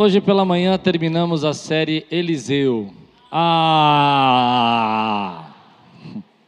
[0.00, 2.94] Hoje pela manhã terminamos a série Eliseu.
[3.32, 4.72] Ah!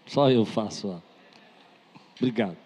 [0.06, 0.86] Só eu faço.
[0.86, 0.98] Ó.
[2.16, 2.56] Obrigado.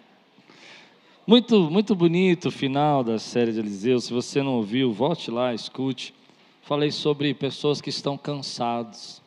[1.26, 3.98] Muito, muito bonito o final da série de Eliseu.
[3.98, 6.12] Se você não ouviu, volte lá, escute.
[6.60, 9.22] Falei sobre pessoas que estão cansados.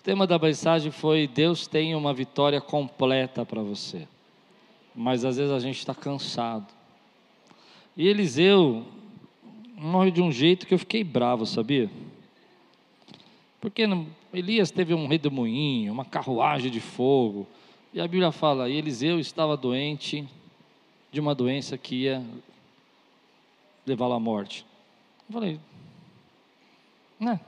[0.00, 4.08] O tema da mensagem foi: Deus tem uma vitória completa para você.
[4.92, 6.66] Mas às vezes a gente está cansado.
[7.96, 8.84] E Eliseu
[9.76, 11.90] morre de um jeito que eu fiquei bravo, sabia?
[13.60, 13.86] Porque
[14.32, 17.46] Elias teve um redemoinho, uma carruagem de fogo.
[17.92, 20.26] E a Bíblia fala: e Eliseu estava doente
[21.12, 22.24] de uma doença que ia
[23.86, 24.64] levá-lo à morte.
[25.28, 25.60] Eu falei,
[27.20, 27.40] né?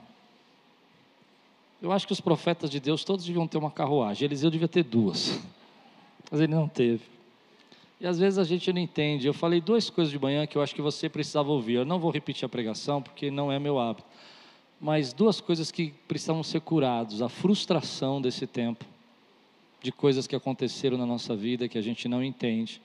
[1.81, 4.25] Eu acho que os profetas de Deus todos deviam ter uma carruagem.
[4.25, 5.41] Eliseu devia ter duas,
[6.29, 7.18] mas ele não teve.
[7.99, 9.27] E às vezes a gente não entende.
[9.27, 11.73] Eu falei duas coisas de manhã que eu acho que você precisava ouvir.
[11.73, 14.07] Eu não vou repetir a pregação porque não é meu hábito.
[14.79, 18.85] Mas duas coisas que precisavam ser curadas: a frustração desse tempo,
[19.81, 22.81] de coisas que aconteceram na nossa vida que a gente não entende.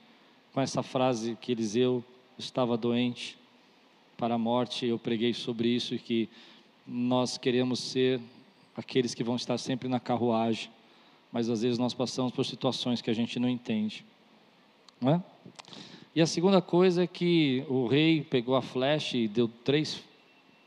[0.53, 2.03] Com essa frase que Eliseu
[2.37, 3.37] estava doente
[4.17, 6.29] para a morte, eu preguei sobre isso e que
[6.85, 8.19] nós queremos ser
[8.75, 10.69] aqueles que vão estar sempre na carruagem,
[11.31, 14.05] mas às vezes nós passamos por situações que a gente não entende.
[15.05, 15.23] Não é?
[16.15, 20.03] E a segunda coisa é que o rei pegou a flecha e deu três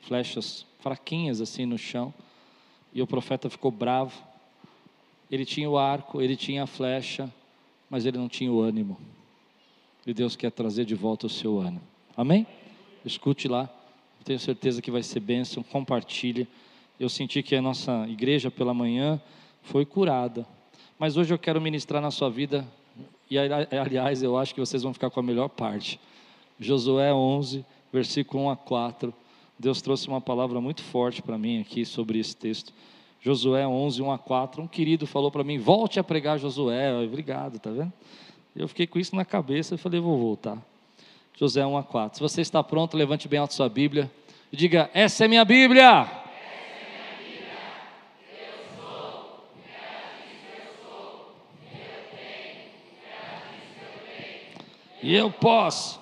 [0.03, 2.15] flechas fraquinhas assim no chão,
[2.95, 4.23] e o profeta ficou bravo.
[5.29, 7.29] Ele tinha o arco, ele tinha a flecha,
[7.91, 8.97] mas ele não tinha o ânimo.
[10.07, 11.83] E Deus quer trazer de volta o seu ânimo.
[12.17, 12.47] Amém?
[13.05, 13.69] Escute lá.
[14.25, 15.65] Tenho certeza que vai ser bênção.
[15.65, 16.47] Compartilhe.
[16.99, 19.21] Eu senti que a nossa igreja pela manhã
[19.63, 20.47] foi curada.
[20.97, 22.65] Mas hoje eu quero ministrar na sua vida
[23.31, 26.01] e aliás, eu acho que vocês vão ficar com a melhor parte.
[26.59, 29.15] Josué 11, versículo 1 a 4.
[29.59, 32.73] Deus trouxe uma palavra muito forte para mim aqui sobre esse texto.
[33.21, 34.63] Josué 11, 1 a 4.
[34.63, 36.95] Um querido falou para mim: volte a pregar Josué.
[37.05, 37.93] Obrigado, tá vendo?
[38.57, 40.57] Eu fiquei com isso na cabeça e falei: vou voltar.
[41.37, 42.17] Josué 1 a 4.
[42.17, 44.11] Se você está pronto, levante bem alto sua Bíblia
[44.53, 46.09] e diga: Essa é minha Bíblia.
[55.09, 55.99] E eu posso.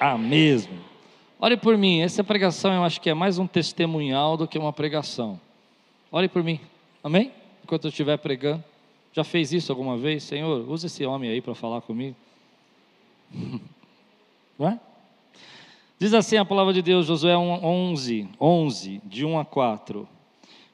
[0.00, 0.76] Ah, mesmo.
[1.38, 4.72] Olhe por mim, essa pregação eu acho que é mais um testemunhal do que uma
[4.72, 5.40] pregação.
[6.10, 6.58] Olhe por mim,
[7.04, 7.30] amém?
[7.62, 8.64] Enquanto eu estiver pregando.
[9.12, 10.24] Já fez isso alguma vez?
[10.24, 12.16] Senhor, use esse homem aí para falar comigo.
[14.58, 14.80] Não é?
[15.98, 20.06] Diz assim a palavra de Deus, Josué 11, 11, de 1 a 4.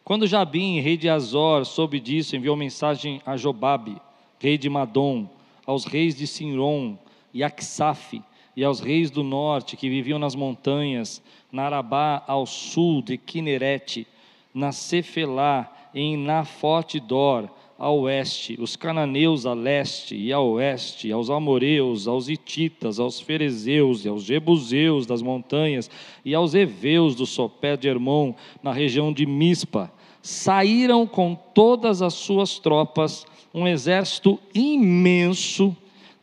[0.02, 4.02] Quando Jabim, rei de Azor, soube disso, enviou mensagem a Jobabe,
[4.40, 5.28] rei de Madom,
[5.64, 6.98] aos reis de Sinron
[7.32, 8.20] e Aksaf,
[8.56, 11.22] e aos reis do norte que viviam nas montanhas,
[11.52, 14.08] na Arabá ao sul de Kinerete,
[14.52, 21.30] na Cefelá, em Nafote Dor, a oeste, os cananeus a leste e a oeste, aos
[21.30, 25.90] amoreus, aos ititas, aos ferezeus e aos jebuseus das montanhas
[26.24, 32.14] e aos heveus do sopé de Hermon, na região de Mispa, saíram com todas as
[32.14, 35.76] suas tropas, um exército imenso,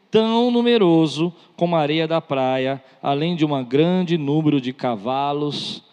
[0.09, 5.83] tão numeroso como a areia da praia, além de um grande número de cavalos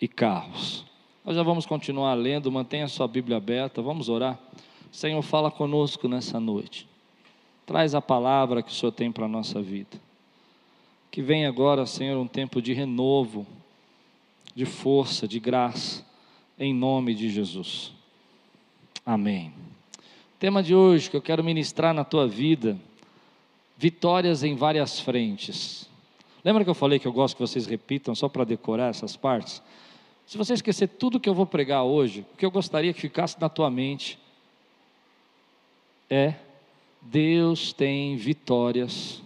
[0.00, 0.84] e carros.
[1.24, 4.38] Nós já vamos continuar lendo, mantenha sua Bíblia aberta, vamos orar.
[4.90, 6.88] Senhor, fala conosco nessa noite.
[7.64, 10.00] Traz a palavra que o Senhor tem para a nossa vida.
[11.10, 13.46] Que venha agora, Senhor, um tempo de renovo,
[14.54, 16.04] de força, de graça,
[16.58, 17.92] em nome de Jesus.
[19.06, 19.52] Amém.
[20.38, 22.78] Tema de hoje que eu quero ministrar na tua vida:
[23.76, 25.88] vitórias em várias frentes.
[26.44, 29.62] Lembra que eu falei que eu gosto que vocês repitam só para decorar essas partes?
[30.26, 33.40] Se você esquecer tudo que eu vou pregar hoje, o que eu gostaria que ficasse
[33.40, 34.18] na tua mente
[36.10, 36.34] é
[37.00, 39.22] Deus tem vitórias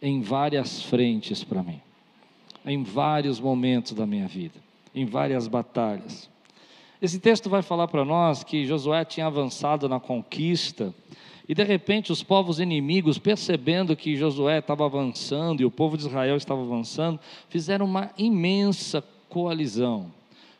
[0.00, 1.80] em várias frentes para mim,
[2.64, 4.58] em vários momentos da minha vida,
[4.94, 6.30] em várias batalhas.
[7.02, 10.94] Esse texto vai falar para nós que Josué tinha avançado na conquista,
[11.48, 16.06] e de repente os povos inimigos, percebendo que Josué estava avançando e o povo de
[16.06, 20.12] Israel estava avançando, fizeram uma imensa coalizão,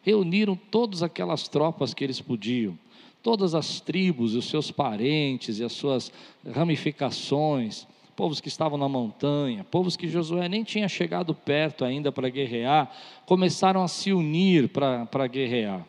[0.02, 2.76] reuniram todas aquelas tropas que eles podiam
[3.22, 6.12] todas as tribos, os seus parentes e as suas
[6.52, 7.86] ramificações,
[8.16, 12.90] povos que estavam na montanha, povos que Josué nem tinha chegado perto ainda para guerrear,
[13.26, 15.86] começaram a se unir para guerrear.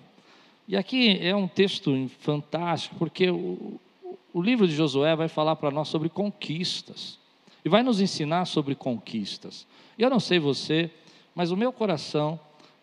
[0.67, 3.79] E aqui é um texto fantástico, porque o,
[4.33, 7.19] o livro de Josué vai falar para nós sobre conquistas.
[7.63, 9.67] E vai nos ensinar sobre conquistas.
[9.97, 10.89] E eu não sei você,
[11.35, 12.39] mas o meu coração,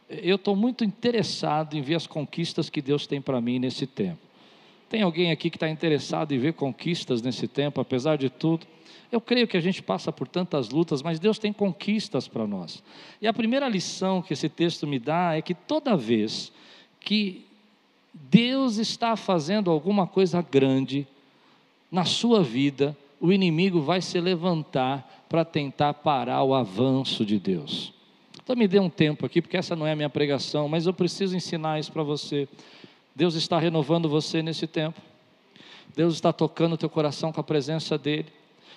[0.08, 4.27] eu estou muito interessado em ver as conquistas que Deus tem para mim nesse tempo.
[4.88, 8.66] Tem alguém aqui que está interessado em ver conquistas nesse tempo, apesar de tudo?
[9.10, 12.82] Eu creio que a gente passa por tantas lutas, mas Deus tem conquistas para nós.
[13.20, 16.52] E a primeira lição que esse texto me dá é que toda vez
[17.00, 17.46] que
[18.12, 21.06] Deus está fazendo alguma coisa grande
[21.90, 27.92] na sua vida, o inimigo vai se levantar para tentar parar o avanço de Deus.
[28.42, 30.92] Então me dê um tempo aqui, porque essa não é a minha pregação, mas eu
[30.92, 32.48] preciso ensinar isso para você.
[33.18, 35.02] Deus está renovando você nesse tempo.
[35.96, 38.26] Deus está tocando o teu coração com a presença dele.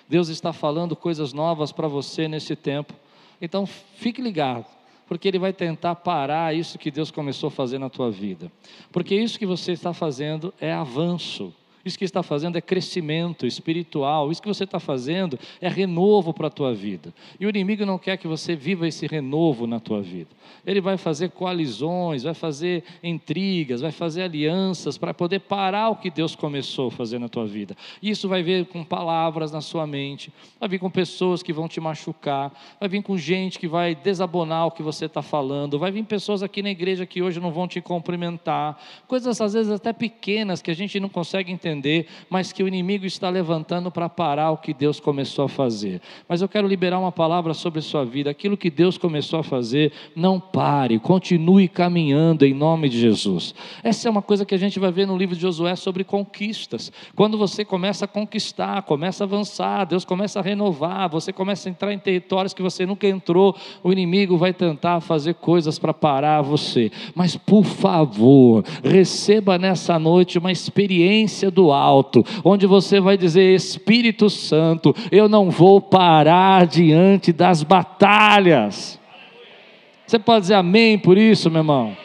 [0.09, 2.91] Deus está falando coisas novas para você nesse tempo.
[3.39, 4.65] Então fique ligado
[5.07, 8.51] porque ele vai tentar parar isso que Deus começou a fazer na tua vida.
[8.91, 11.53] Porque isso que você está fazendo é avanço.
[11.83, 16.48] Isso que está fazendo é crescimento espiritual, isso que você está fazendo é renovo para
[16.48, 17.13] a tua vida.
[17.39, 20.30] E o inimigo não quer que você viva esse renovo na tua vida.
[20.66, 26.10] Ele vai fazer coalizões, vai fazer intrigas, vai fazer alianças para poder parar o que
[26.10, 27.75] Deus começou a fazer na tua vida.
[28.01, 31.68] E isso vai vir com palavras na sua mente, vai vir com pessoas que vão
[31.68, 35.92] te machucar, vai vir com gente que vai desabonar o que você está falando, vai
[35.92, 39.92] vir pessoas aqui na igreja que hoje não vão te cumprimentar, coisas às vezes até
[39.92, 44.09] pequenas que a gente não consegue entender entender, mas que o inimigo está levantando para
[44.09, 46.01] parar o que Deus começou a fazer.
[46.27, 48.29] Mas eu quero liberar uma palavra sobre a sua vida.
[48.29, 53.56] Aquilo que Deus começou a fazer, não pare, continue caminhando em nome de Jesus.
[53.83, 56.91] Essa é uma coisa que a gente vai ver no livro de Josué sobre conquistas.
[57.15, 61.71] Quando você começa a conquistar, começa a avançar, Deus começa a renovar, você começa a
[61.71, 66.41] entrar em territórios que você nunca entrou, o inimigo vai tentar fazer coisas para parar
[66.41, 66.91] você.
[67.15, 73.54] Mas por favor, receba nessa noite uma experiência do do alto, onde você vai dizer:
[73.54, 79.00] Espírito Santo, eu não vou parar diante das batalhas.
[80.06, 81.96] Você pode dizer amém por isso, meu irmão?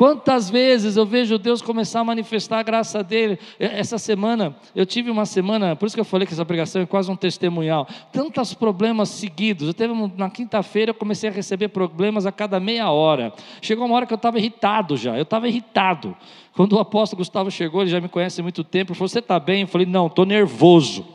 [0.00, 3.38] Quantas vezes eu vejo Deus começar a manifestar a graça dele?
[3.58, 6.86] Essa semana, eu tive uma semana, por isso que eu falei que essa pregação é
[6.86, 7.86] quase um testemunhal.
[8.10, 9.68] Tantos problemas seguidos.
[9.68, 13.30] Eu teve na quinta-feira eu comecei a receber problemas a cada meia hora.
[13.60, 15.18] Chegou uma hora que eu estava irritado já.
[15.18, 16.16] Eu estava irritado.
[16.54, 19.18] Quando o apóstolo Gustavo chegou, ele já me conhece há muito tempo, ele falou: Você
[19.18, 19.60] está bem?
[19.60, 21.06] Eu falei: Não, estou nervoso.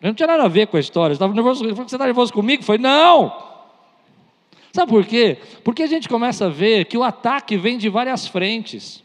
[0.00, 1.10] Eu não tinha nada a ver com a história.
[1.10, 1.64] Eu estava nervoso.
[1.64, 2.62] Ele falou: Você está nervoso comigo?
[2.62, 3.43] Eu falei: Não.
[4.74, 5.38] Sabe por quê?
[5.62, 9.03] Porque a gente começa a ver que o ataque vem de várias frentes.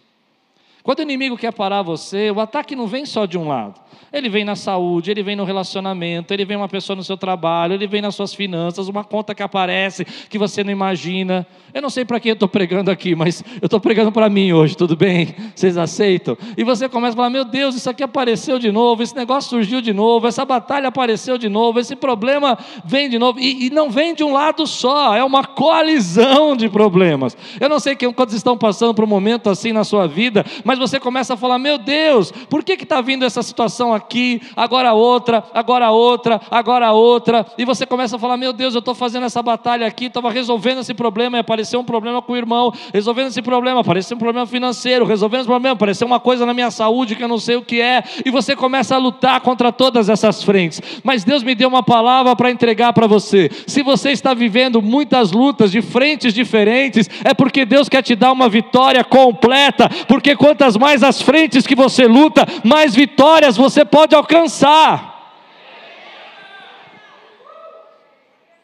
[0.83, 3.79] Quando o inimigo quer parar você, o ataque não vem só de um lado.
[4.11, 7.73] Ele vem na saúde, ele vem no relacionamento, ele vem uma pessoa no seu trabalho,
[7.73, 11.45] ele vem nas suas finanças, uma conta que aparece que você não imagina.
[11.73, 14.51] Eu não sei para quem eu estou pregando aqui, mas eu estou pregando para mim
[14.51, 15.35] hoje, tudo bem?
[15.53, 16.35] Vocês aceitam?
[16.57, 19.81] E você começa a falar: meu Deus, isso aqui apareceu de novo, esse negócio surgiu
[19.81, 23.39] de novo, essa batalha apareceu de novo, esse problema vem de novo.
[23.39, 27.37] E, e não vem de um lado só, é uma coalizão de problemas.
[27.59, 30.99] Eu não sei quando estão passando por um momento assim na sua vida, mas você
[30.99, 35.91] começa a falar: meu Deus, por que está vindo essa situação aqui, agora outra, agora
[35.91, 37.45] outra, agora outra?
[37.57, 40.79] E você começa a falar: meu Deus, eu estou fazendo essa batalha aqui, estava resolvendo
[40.79, 44.47] esse problema e apareceu um problema com o irmão, resolvendo esse problema, apareceu um problema
[44.47, 47.61] financeiro, resolvendo esse problema, apareceu uma coisa na minha saúde que eu não sei o
[47.61, 50.81] que é, e você começa a lutar contra todas essas frentes.
[51.03, 53.49] Mas Deus me deu uma palavra para entregar para você.
[53.67, 58.31] Se você está vivendo muitas lutas de frentes diferentes, é porque Deus quer te dar
[58.31, 60.35] uma vitória completa, porque
[60.77, 65.17] mais as frentes que você luta, mais vitórias você pode alcançar.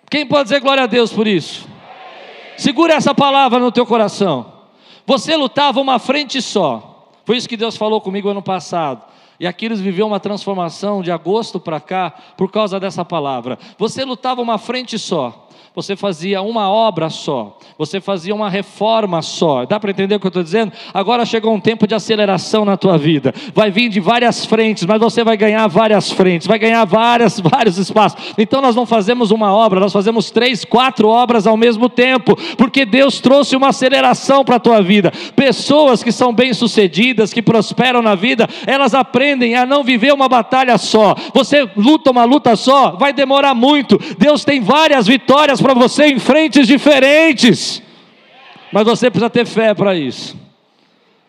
[0.10, 1.68] Quem pode dizer glória a Deus por isso?
[2.58, 4.54] Segura essa palavra no teu coração.
[5.06, 7.10] Você lutava uma frente só.
[7.26, 9.04] Foi isso que Deus falou comigo ano passado.
[9.40, 13.60] E Aquiles viveu uma transformação de agosto para cá por causa dessa palavra.
[13.78, 15.45] Você lutava uma frente só
[15.76, 19.66] você fazia uma obra só, você fazia uma reforma só.
[19.66, 20.72] Dá para entender o que eu estou dizendo?
[20.94, 23.34] Agora chegou um tempo de aceleração na tua vida.
[23.54, 27.78] Vai vir de várias frentes, mas você vai ganhar várias frentes, vai ganhar várias, vários
[27.78, 28.34] espaços.
[28.38, 32.86] Então nós não fazemos uma obra, nós fazemos três, quatro obras ao mesmo tempo, porque
[32.86, 35.12] Deus trouxe uma aceleração para a tua vida.
[35.36, 40.78] Pessoas que são bem-sucedidas, que prosperam na vida, elas aprendem a não viver uma batalha
[40.78, 41.16] só.
[41.34, 44.00] Você luta uma luta só, vai demorar muito.
[44.18, 47.82] Deus tem várias vitórias para você em frentes diferentes.
[48.72, 50.38] Mas você precisa ter fé para isso.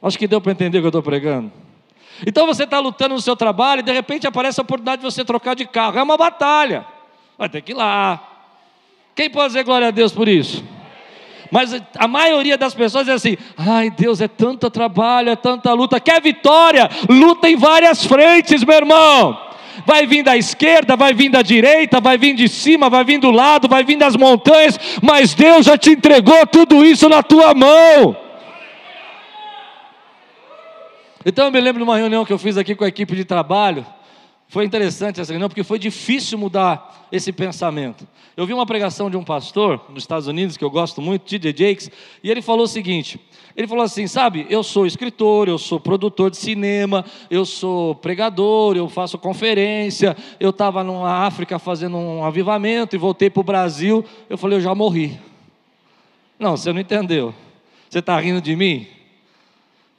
[0.03, 1.51] Acho que deu para entender o que eu estou pregando.
[2.27, 5.25] Então você está lutando no seu trabalho e de repente aparece a oportunidade de você
[5.25, 5.99] trocar de carro.
[5.99, 6.85] É uma batalha.
[7.39, 8.23] Vai ter que ir lá.
[9.15, 10.63] Quem pode dizer glória a Deus por isso?
[11.51, 15.99] Mas a maioria das pessoas é assim: ai Deus, é tanto trabalho, é tanta luta.
[15.99, 16.91] Quer vitória?
[17.09, 19.46] Luta em várias frentes, meu irmão.
[19.85, 23.31] Vai vir da esquerda, vai vir da direita, vai vir de cima, vai vir do
[23.31, 28.17] lado, vai vir das montanhas, mas Deus já te entregou tudo isso na tua mão.
[31.25, 33.25] Então eu me lembro de uma reunião que eu fiz aqui com a equipe de
[33.25, 33.85] trabalho.
[34.49, 38.07] Foi interessante essa reunião, porque foi difícil mudar esse pensamento.
[38.37, 41.53] Eu vi uma pregação de um pastor nos Estados Unidos, que eu gosto muito, T.J.
[41.53, 41.91] Jakes,
[42.23, 43.19] e ele falou o seguinte:
[43.57, 48.77] ele falou assim, sabe, eu sou escritor, eu sou produtor de cinema, eu sou pregador,
[48.77, 54.05] eu faço conferência, eu estava na África fazendo um avivamento e voltei para o Brasil,
[54.29, 55.19] eu falei, eu já morri.
[56.39, 57.35] Não, você não entendeu.
[57.89, 58.87] Você está rindo de mim?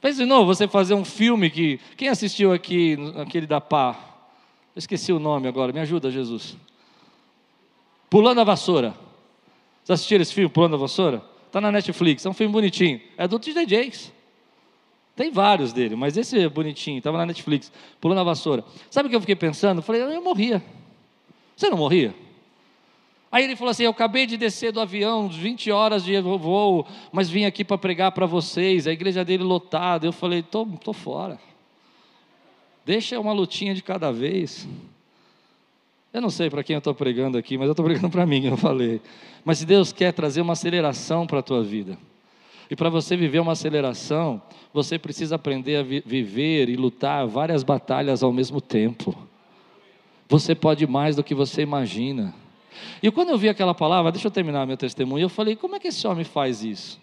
[0.00, 1.80] Pense de novo, você fazer um filme que.
[1.96, 3.96] Quem assistiu aqui, aquele da Pá?
[4.72, 6.56] Eu esqueci o nome agora, me ajuda, Jesus.
[8.08, 8.94] Pulando a Vassoura.
[9.82, 11.27] Vocês assistiram esse filme, Pulando a Vassoura?
[11.48, 13.00] Está na Netflix, é um filme bonitinho.
[13.16, 14.12] É do TJ Jakes.
[15.16, 18.64] Tem vários dele, mas esse é bonitinho, estava na Netflix, Pulando a Vassoura.
[18.88, 19.78] Sabe o que eu fiquei pensando?
[19.78, 20.62] Eu falei, eu morria.
[21.56, 22.14] Você não morria?
[23.30, 27.28] Aí ele falou assim: Eu acabei de descer do avião, 20 horas de voo, mas
[27.28, 28.86] vim aqui para pregar para vocês.
[28.86, 30.06] A igreja dele lotada.
[30.06, 31.38] Eu falei: Tô, tô fora.
[32.86, 34.66] Deixa uma lutinha de cada vez.
[36.18, 38.44] Eu não sei para quem eu estou pregando aqui, mas eu estou pregando para mim,
[38.44, 39.00] eu falei.
[39.44, 41.96] Mas se Deus quer trazer uma aceleração para a tua vida,
[42.68, 44.42] e para você viver uma aceleração,
[44.74, 49.16] você precisa aprender a vi viver e lutar várias batalhas ao mesmo tempo.
[50.28, 52.34] Você pode mais do que você imagina.
[53.00, 55.78] E quando eu vi aquela palavra, deixa eu terminar meu testemunho, eu falei: como é
[55.78, 57.00] que esse homem faz isso?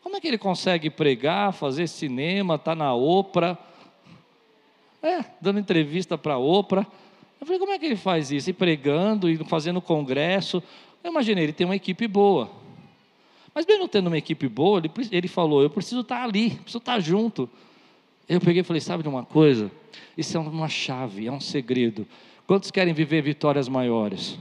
[0.00, 3.58] Como é que ele consegue pregar, fazer cinema, tá na Oprah?
[5.02, 6.86] É, dando entrevista para a Oprah.
[7.42, 8.50] Eu falei, como é que ele faz isso?
[8.50, 10.62] E pregando, e fazendo congresso.
[11.02, 12.48] Eu imaginei, ele tem uma equipe boa.
[13.52, 17.00] Mas mesmo tendo uma equipe boa, ele, ele falou, eu preciso estar ali, preciso estar
[17.00, 17.50] junto.
[18.28, 19.72] Eu peguei e falei, sabe de uma coisa?
[20.16, 22.06] Isso é uma chave, é um segredo.
[22.46, 24.38] Quantos querem viver vitórias maiores?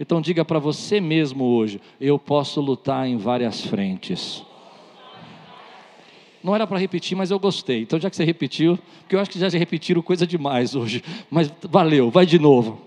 [0.00, 4.44] Então diga para você mesmo hoje, eu posso lutar em várias frentes.
[6.42, 7.82] Não era para repetir, mas eu gostei.
[7.82, 11.02] Então, já que você repetiu, porque eu acho que já repetiram coisa demais hoje.
[11.30, 12.80] Mas valeu, vai de novo.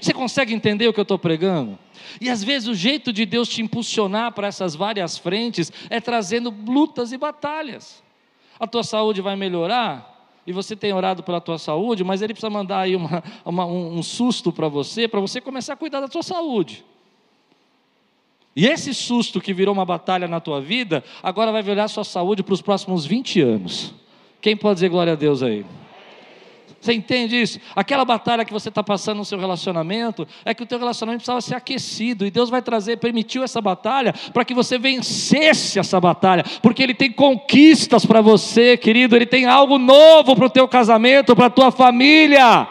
[0.00, 1.78] Você consegue entender o que eu estou pregando?
[2.20, 6.54] E às vezes o jeito de Deus te impulsionar para essas várias frentes é trazendo
[6.66, 8.02] lutas e batalhas.
[8.58, 12.48] A tua saúde vai melhorar, e você tem orado pela tua saúde, mas ele precisa
[12.48, 16.22] mandar aí uma, uma, um susto para você, para você começar a cuidar da tua
[16.22, 16.84] saúde.
[18.58, 22.42] E esse susto que virou uma batalha na tua vida, agora vai virar sua saúde
[22.42, 23.94] para os próximos 20 anos.
[24.40, 25.64] Quem pode dizer glória a Deus aí?
[26.80, 27.60] Você entende isso?
[27.76, 31.40] Aquela batalha que você está passando no seu relacionamento é que o teu relacionamento precisava
[31.40, 36.42] ser aquecido e Deus vai trazer, permitiu essa batalha para que você vencesse essa batalha,
[36.60, 39.14] porque Ele tem conquistas para você, querido.
[39.14, 42.66] Ele tem algo novo para o teu casamento, para a tua família.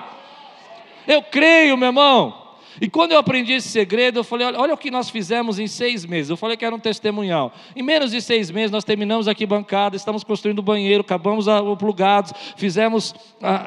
[1.07, 2.46] Eu creio, meu irmão.
[2.79, 5.67] E quando eu aprendi esse segredo, eu falei: olha, olha, o que nós fizemos em
[5.67, 6.29] seis meses.
[6.29, 7.51] Eu falei que era um testemunhal.
[7.75, 12.33] Em menos de seis meses, nós terminamos aqui bancada, estamos construindo banheiro, acabamos o plugados,
[12.55, 13.15] fizemos.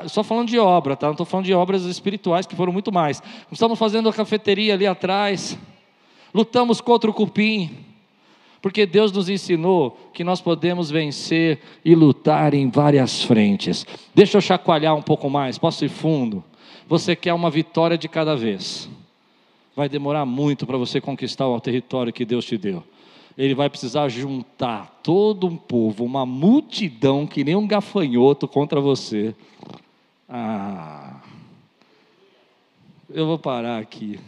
[0.09, 1.07] só falando de obra, tá?
[1.07, 3.23] Não estou falando de obras espirituais, que foram muito mais.
[3.51, 5.59] Estamos fazendo a cafeteria ali atrás.
[6.33, 7.71] Lutamos contra o cupim.
[8.63, 13.87] Porque Deus nos ensinou que nós podemos vencer e lutar em várias frentes.
[14.15, 16.45] Deixa eu chacoalhar um pouco mais, posso ir fundo?
[16.87, 18.89] Você quer uma vitória de cada vez
[19.75, 22.83] vai demorar muito para você conquistar o território que Deus te deu.
[23.37, 29.35] Ele vai precisar juntar todo um povo, uma multidão que nem um gafanhoto contra você.
[30.29, 31.21] Ah,
[33.09, 34.19] eu vou parar aqui.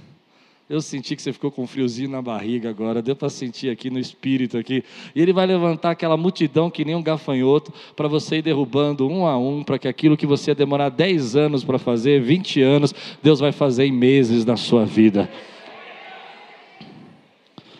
[0.72, 3.90] Eu senti que você ficou com um friozinho na barriga agora, deu para sentir aqui
[3.90, 4.82] no espírito aqui.
[5.14, 9.26] E ele vai levantar aquela multidão que nem um gafanhoto para você ir derrubando um
[9.26, 12.94] a um, para que aquilo que você ia demorar 10 anos para fazer, 20 anos,
[13.22, 15.28] Deus vai fazer em meses na sua vida.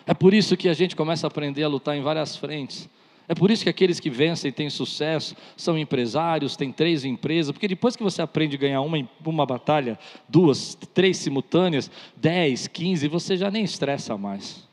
[0.05, 2.87] É por isso que a gente começa a aprender a lutar em várias frentes.
[3.33, 7.51] É por isso que aqueles que vencem e têm sucesso são empresários, têm três empresas,
[7.51, 9.97] porque depois que você aprende a ganhar uma, uma batalha,
[10.29, 14.67] duas, três simultâneas, dez, quinze, você já nem estressa mais.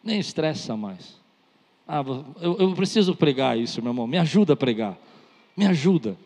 [0.00, 1.20] Nem estressa mais.
[1.88, 2.04] Ah,
[2.40, 4.06] eu, eu preciso pregar isso, meu irmão.
[4.06, 4.96] Me ajuda a pregar.
[5.56, 6.16] Me ajuda.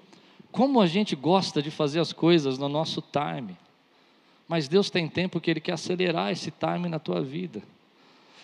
[0.53, 3.57] Como a gente gosta de fazer as coisas no nosso time.
[4.47, 7.63] Mas Deus tem tempo que Ele quer acelerar esse time na tua vida.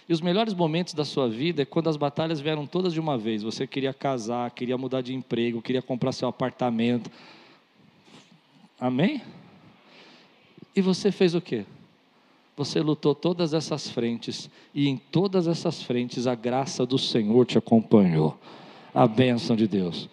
[0.09, 3.17] E os melhores momentos da sua vida é quando as batalhas vieram todas de uma
[3.17, 3.43] vez.
[3.43, 7.11] Você queria casar, queria mudar de emprego, queria comprar seu apartamento.
[8.81, 9.23] Amém?
[10.75, 11.65] E você fez o quê?
[12.57, 17.57] Você lutou todas essas frentes e em todas essas frentes a graça do Senhor te
[17.57, 18.39] acompanhou.
[18.95, 20.07] A bênção de Deus.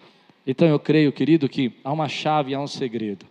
[0.46, 3.26] Então eu creio, querido, que há uma chave, há um segredo.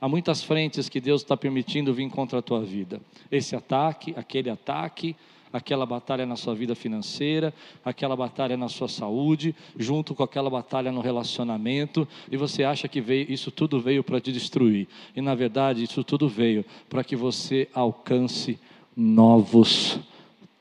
[0.00, 3.00] Há muitas frentes que Deus está permitindo vir contra a tua vida.
[3.30, 5.14] Esse ataque, aquele ataque,
[5.52, 7.52] aquela batalha na sua vida financeira,
[7.84, 13.00] aquela batalha na sua saúde, junto com aquela batalha no relacionamento, e você acha que
[13.00, 14.88] veio, isso tudo veio para te destruir.
[15.14, 18.58] E na verdade, isso tudo veio para que você alcance
[18.96, 19.98] novos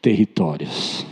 [0.02, 1.06] territórios.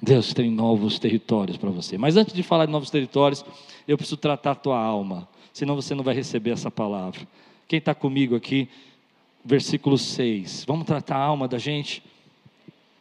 [0.00, 1.96] Deus tem novos territórios para você.
[1.96, 3.44] Mas antes de falar de novos territórios,
[3.88, 7.26] eu preciso tratar a tua alma, senão você não vai receber essa palavra.
[7.66, 8.68] Quem está comigo aqui,
[9.44, 10.64] versículo 6.
[10.66, 12.02] Vamos tratar a alma da gente?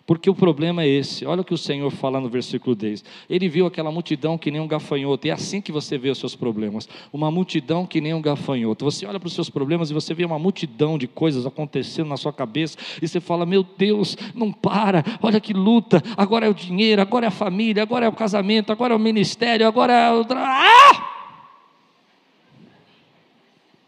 [0.05, 1.25] Porque o problema é esse.
[1.25, 3.05] Olha o que o Senhor fala no versículo 10.
[3.29, 5.25] Ele viu aquela multidão que nem um gafanhoto.
[5.25, 6.89] E é assim que você vê os seus problemas.
[7.11, 8.83] Uma multidão que nem um gafanhoto.
[8.83, 12.17] Você olha para os seus problemas e você vê uma multidão de coisas acontecendo na
[12.17, 12.77] sua cabeça.
[13.01, 15.05] E você fala: Meu Deus, não para.
[15.21, 16.03] Olha que luta.
[16.17, 18.99] Agora é o dinheiro, agora é a família, agora é o casamento, agora é o
[18.99, 20.25] ministério, agora é o.
[20.31, 21.13] Ah!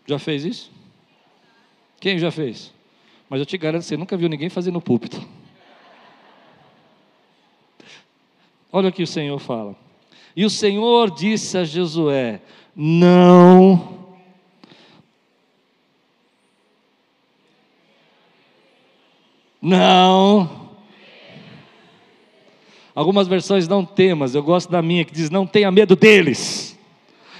[0.08, 0.72] Já fez isso?
[2.00, 2.74] Quem já fez?
[3.30, 5.35] Mas eu te garanto, você nunca viu ninguém fazer no púlpito.
[8.76, 9.74] Olha o que o Senhor fala.
[10.36, 12.42] E o Senhor disse a Josué:
[12.76, 14.04] Não.
[19.62, 20.68] Não.
[22.94, 26.78] Algumas versões não temas, eu gosto da minha que diz: Não tenha medo deles.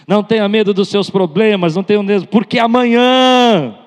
[0.08, 3.78] Não tenha medo dos seus problemas, não tenha medo, porque amanhã,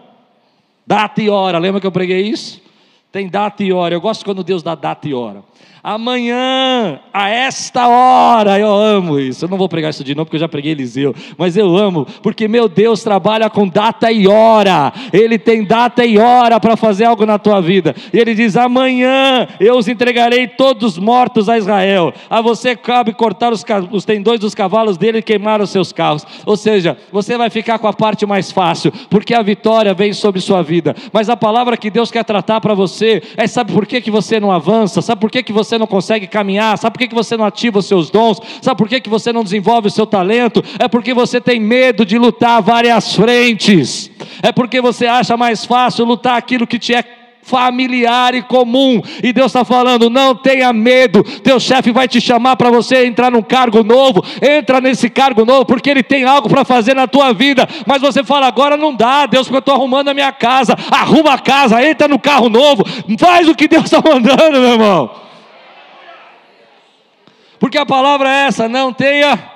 [0.86, 2.60] data e hora, lembra que eu preguei isso?
[3.10, 5.42] Tem data e hora, eu gosto quando Deus dá data e hora
[5.94, 9.46] amanhã, a esta hora, eu amo isso.
[9.46, 12.06] Eu não vou pregar isso de novo porque eu já preguei Eliseu, mas eu amo,
[12.22, 17.06] porque meu Deus trabalha com data e hora, Ele tem data e hora para fazer
[17.06, 22.12] algo na tua vida, e Ele diz: amanhã eu os entregarei todos mortos a Israel,
[22.28, 26.26] a você cabe cortar os, os tendões dos cavalos dele e queimar os seus carros,
[26.44, 30.42] ou seja, você vai ficar com a parte mais fácil, porque a vitória vem sobre
[30.42, 34.02] sua vida, mas a palavra que Deus quer tratar para você é: sabe por que,
[34.02, 35.00] que você não avança?
[35.00, 36.76] Sabe por que, que você você não consegue caminhar?
[36.76, 38.40] Sabe por que você não ativa os seus dons?
[38.60, 40.62] Sabe por que você não desenvolve o seu talento?
[40.78, 44.10] É porque você tem medo de lutar várias frentes.
[44.42, 47.04] É porque você acha mais fácil lutar aquilo que te é
[47.48, 49.00] familiar e comum.
[49.22, 53.30] E Deus está falando: não tenha medo, teu chefe vai te chamar para você entrar
[53.30, 54.22] num cargo novo.
[54.42, 57.66] Entra nesse cargo novo, porque ele tem algo para fazer na tua vida.
[57.86, 60.76] Mas você fala: agora não dá, Deus, porque eu estou arrumando a minha casa.
[60.90, 62.84] Arruma a casa, entra no carro novo,
[63.18, 65.27] faz o que Deus está mandando, meu irmão.
[67.58, 69.52] Porque a palavra é essa, não tenha.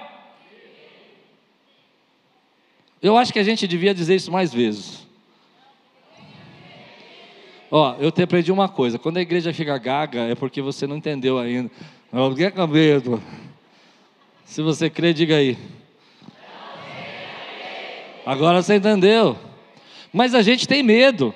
[3.01, 5.07] Eu acho que a gente devia dizer isso mais vezes.
[7.71, 10.97] Ó, eu te aprendi uma coisa: quando a igreja fica gaga, é porque você não
[10.97, 11.71] entendeu ainda.
[12.13, 13.23] Alguém com medo.
[14.45, 15.57] Se você crê, diga aí.
[18.27, 19.37] Agora você entendeu.
[20.13, 21.35] Mas a gente tem medo,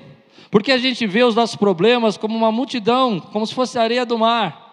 [0.50, 4.18] porque a gente vê os nossos problemas como uma multidão, como se fosse areia do
[4.18, 4.65] mar.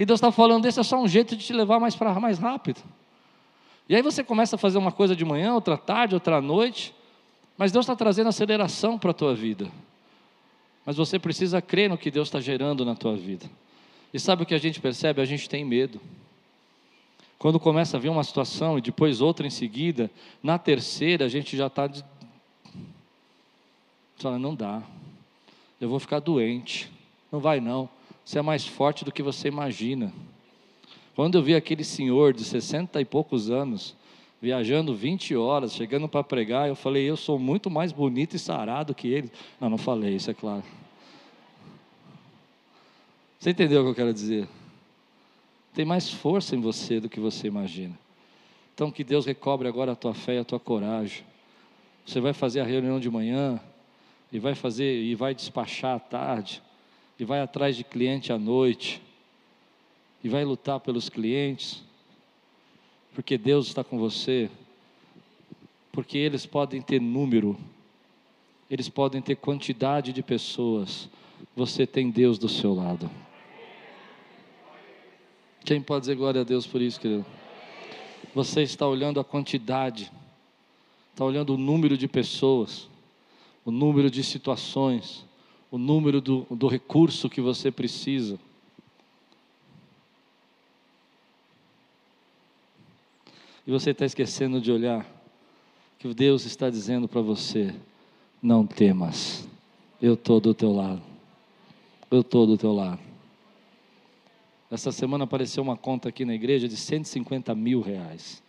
[0.00, 2.38] E Deus está falando, esse é só um jeito de te levar mais para mais
[2.38, 2.80] rápido.
[3.86, 6.94] E aí você começa a fazer uma coisa de manhã, outra tarde, outra noite,
[7.54, 9.70] mas Deus está trazendo aceleração para a tua vida.
[10.86, 13.44] Mas você precisa crer no que Deus está gerando na tua vida.
[14.10, 15.20] E sabe o que a gente percebe?
[15.20, 16.00] A gente tem medo.
[17.38, 20.10] Quando começa a vir uma situação e depois outra em seguida,
[20.42, 21.86] na terceira a gente já está.
[21.86, 22.02] De...
[24.16, 24.82] Fala, não dá.
[25.78, 26.90] Eu vou ficar doente.
[27.30, 27.86] Não vai não.
[28.30, 30.12] Você é mais forte do que você imagina.
[31.16, 33.96] Quando eu vi aquele senhor de 60 e poucos anos,
[34.40, 38.94] viajando 20 horas, chegando para pregar, eu falei, eu sou muito mais bonito e sarado
[38.94, 39.32] que ele.
[39.60, 40.62] Não, não falei, isso é claro.
[43.36, 44.46] Você entendeu o que eu quero dizer?
[45.74, 47.98] Tem mais força em você do que você imagina.
[48.72, 51.24] Então que Deus recobre agora a tua fé e a tua coragem.
[52.06, 53.60] Você vai fazer a reunião de manhã
[54.30, 56.62] e vai fazer e vai despachar à tarde
[57.20, 59.02] e vai atrás de cliente à noite,
[60.24, 61.82] e vai lutar pelos clientes,
[63.14, 64.50] porque Deus está com você,
[65.92, 67.58] porque eles podem ter número,
[68.70, 71.10] eles podem ter quantidade de pessoas,
[71.54, 73.10] você tem Deus do seu lado.
[75.62, 77.26] Quem pode dizer glória a Deus por isso, querido?
[78.34, 80.10] Você está olhando a quantidade,
[81.12, 82.88] está olhando o número de pessoas,
[83.62, 85.28] o número de situações,
[85.70, 88.38] o número do, do recurso que você precisa.
[93.66, 95.06] E você está esquecendo de olhar
[95.98, 97.74] que Deus está dizendo para você:
[98.42, 99.46] não temas,
[100.00, 101.02] eu estou do teu lado.
[102.10, 102.98] Eu estou do teu lado.
[104.70, 108.42] Essa semana apareceu uma conta aqui na igreja de 150 mil reais.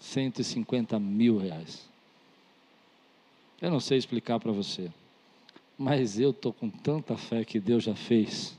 [0.00, 1.88] 150 mil reais.
[3.60, 4.90] Eu não sei explicar para você,
[5.80, 8.54] mas eu estou com tanta fé que Deus já fez.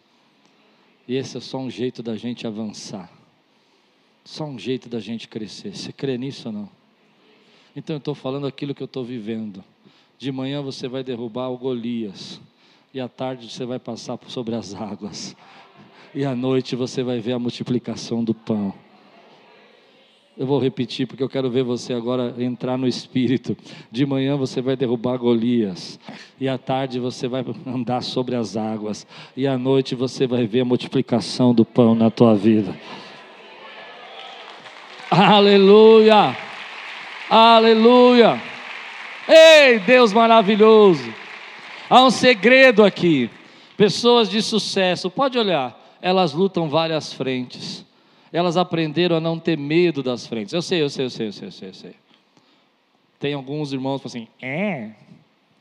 [1.07, 3.11] E esse é só um jeito da gente avançar,
[4.25, 5.75] só um jeito da gente crescer.
[5.75, 6.69] Você crê nisso ou não?
[7.75, 9.63] Então eu estou falando aquilo que eu estou vivendo.
[10.17, 12.41] De manhã você vai derrubar o Golias,
[12.91, 15.35] e à tarde você vai passar sobre as águas,
[16.15, 18.73] e à noite você vai ver a multiplicação do pão.
[20.41, 23.55] Eu vou repetir porque eu quero ver você agora entrar no espírito.
[23.91, 25.99] De manhã você vai derrubar Golias,
[26.39, 29.05] e à tarde você vai andar sobre as águas,
[29.37, 32.75] e à noite você vai ver a multiplicação do pão na tua vida.
[35.11, 36.35] Aleluia!
[37.29, 38.41] Aleluia!
[39.29, 41.13] Ei, Deus maravilhoso!
[41.87, 43.29] Há um segredo aqui.
[43.77, 47.85] Pessoas de sucesso, pode olhar, elas lutam várias frentes
[48.31, 50.53] elas aprenderam a não ter medo das frentes.
[50.53, 51.69] Eu sei, eu sei, eu sei, eu sei, eu sei.
[51.69, 51.95] Eu sei.
[53.19, 54.91] Tem alguns irmãos que falam assim, é.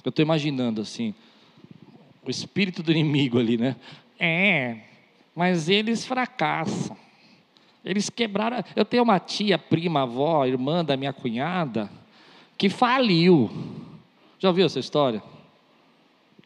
[0.04, 1.14] Eu estou imaginando assim,
[2.24, 3.76] o espírito do inimigo ali, né?
[4.18, 4.78] É,
[5.34, 6.96] mas eles fracassam.
[7.84, 8.62] Eles quebraram.
[8.76, 11.90] Eu tenho uma tia, prima, avó, irmã da minha cunhada,
[12.56, 13.50] que faliu.
[14.38, 15.22] Já ouviu essa história?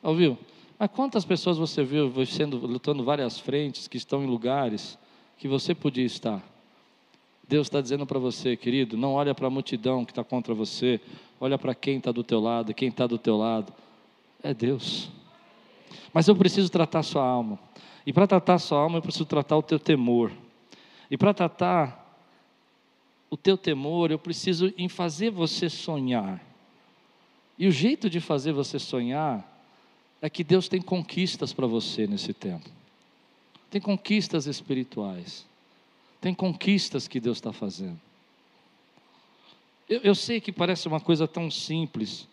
[0.02, 0.38] Ouviu?
[0.78, 4.98] Mas quantas pessoas você viu sendo, lutando várias frentes, que estão em lugares
[5.38, 6.42] que você podia estar.
[7.47, 11.01] Deus está dizendo para você, querido, não olha para a multidão que está contra você,
[11.38, 13.73] olha para quem está do teu lado, quem está do teu lado,
[14.42, 15.11] é Deus.
[16.12, 17.59] Mas eu preciso tratar a sua alma,
[18.07, 20.33] e para tratar a sua alma eu preciso tratar o teu temor,
[21.11, 22.01] e para tratar
[23.31, 26.42] o teu temor eu preciso em fazer você sonhar,
[27.59, 29.51] e o jeito de fazer você sonhar
[30.23, 32.70] é que Deus tem conquistas para você nesse tempo.
[33.74, 35.44] Tem conquistas espirituais.
[36.20, 38.00] Tem conquistas que Deus está fazendo.
[39.88, 42.28] Eu, eu sei que parece uma coisa tão simples,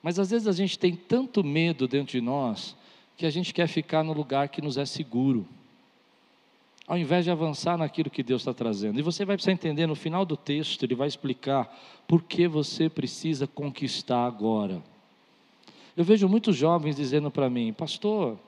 [0.00, 2.76] mas às vezes a gente tem tanto medo dentro de nós
[3.16, 5.44] que a gente quer ficar no lugar que nos é seguro,
[6.86, 8.96] ao invés de avançar naquilo que Deus está trazendo.
[8.96, 11.76] E você vai precisar entender no final do texto, ele vai explicar
[12.06, 14.80] por que você precisa conquistar agora.
[15.96, 18.38] Eu vejo muitos jovens dizendo para mim, pastor,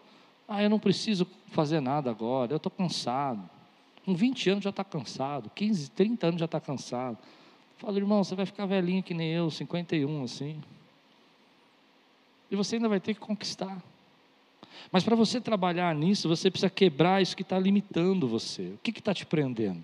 [0.48, 3.48] ah, eu não preciso fazer nada agora, eu estou cansado.
[4.04, 7.18] Com 20 anos já está cansado, 15, 30 anos já está cansado.
[7.78, 10.61] Fala, irmão, você vai ficar velhinho que nem eu, 51 assim.
[12.50, 13.82] E você ainda vai ter que conquistar.
[14.92, 18.68] Mas para você trabalhar nisso, você precisa quebrar isso que está limitando você.
[18.74, 19.82] O que está te prendendo?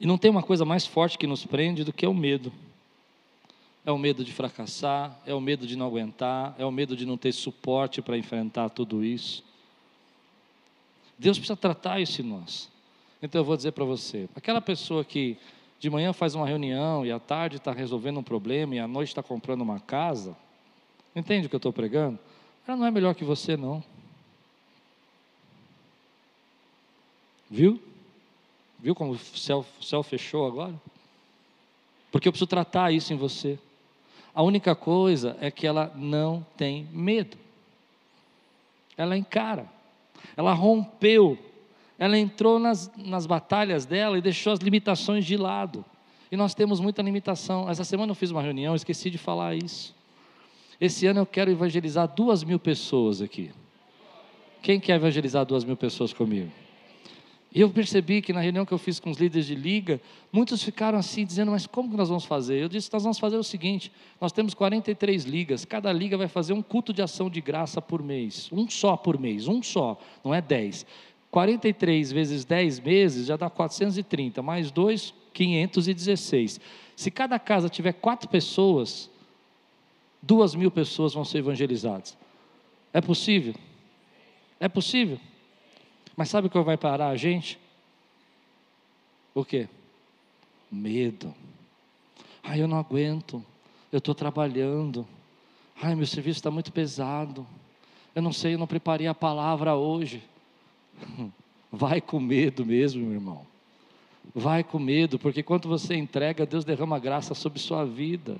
[0.00, 2.52] E não tem uma coisa mais forte que nos prende do que o medo
[3.84, 7.04] é o medo de fracassar, é o medo de não aguentar, é o medo de
[7.04, 9.44] não ter suporte para enfrentar tudo isso.
[11.18, 12.70] Deus precisa tratar isso em nós.
[13.22, 15.36] Então eu vou dizer para você: aquela pessoa que
[15.78, 19.08] de manhã faz uma reunião e à tarde está resolvendo um problema e à noite
[19.08, 20.34] está comprando uma casa,
[21.14, 22.18] entende o que eu estou pregando?
[22.66, 23.84] Ela não é melhor que você, não.
[27.50, 27.80] Viu?
[28.80, 30.74] Viu como o céu, o céu fechou agora?
[32.10, 33.58] Porque eu preciso tratar isso em você.
[34.34, 37.36] A única coisa é que ela não tem medo.
[38.96, 39.66] Ela encara.
[40.36, 41.38] Ela rompeu.
[41.98, 45.84] Ela entrou nas, nas batalhas dela e deixou as limitações de lado.
[46.32, 47.70] E nós temos muita limitação.
[47.70, 49.94] Essa semana eu fiz uma reunião, esqueci de falar isso.
[50.80, 53.52] Esse ano eu quero evangelizar duas mil pessoas aqui.
[54.60, 56.50] Quem quer evangelizar duas mil pessoas comigo?
[57.54, 60.00] Eu percebi que na reunião que eu fiz com os líderes de liga,
[60.32, 62.60] muitos ficaram assim, dizendo: Mas como que nós vamos fazer?
[62.60, 66.52] Eu disse: Nós vamos fazer o seguinte: nós temos 43 ligas, cada liga vai fazer
[66.52, 70.34] um culto de ação de graça por mês, um só por mês, um só, não
[70.34, 70.84] é 10.
[71.30, 76.60] 43 vezes 10 meses já dá 430, mais 2, 516.
[76.96, 79.08] Se cada casa tiver quatro pessoas,
[80.20, 82.16] duas mil pessoas vão ser evangelizadas.
[82.92, 83.54] É possível?
[84.58, 85.20] É possível?
[86.16, 87.58] Mas sabe o que vai parar a gente?
[89.34, 89.68] O quê?
[90.70, 91.34] Medo.
[92.42, 93.44] Ai, eu não aguento.
[93.90, 95.06] Eu estou trabalhando.
[95.82, 97.46] Ai, meu serviço está muito pesado.
[98.14, 100.22] Eu não sei, eu não preparei a palavra hoje.
[101.72, 103.46] Vai com medo mesmo, meu irmão.
[104.32, 108.36] Vai com medo, porque quando você entrega, Deus derrama graça sobre sua vida.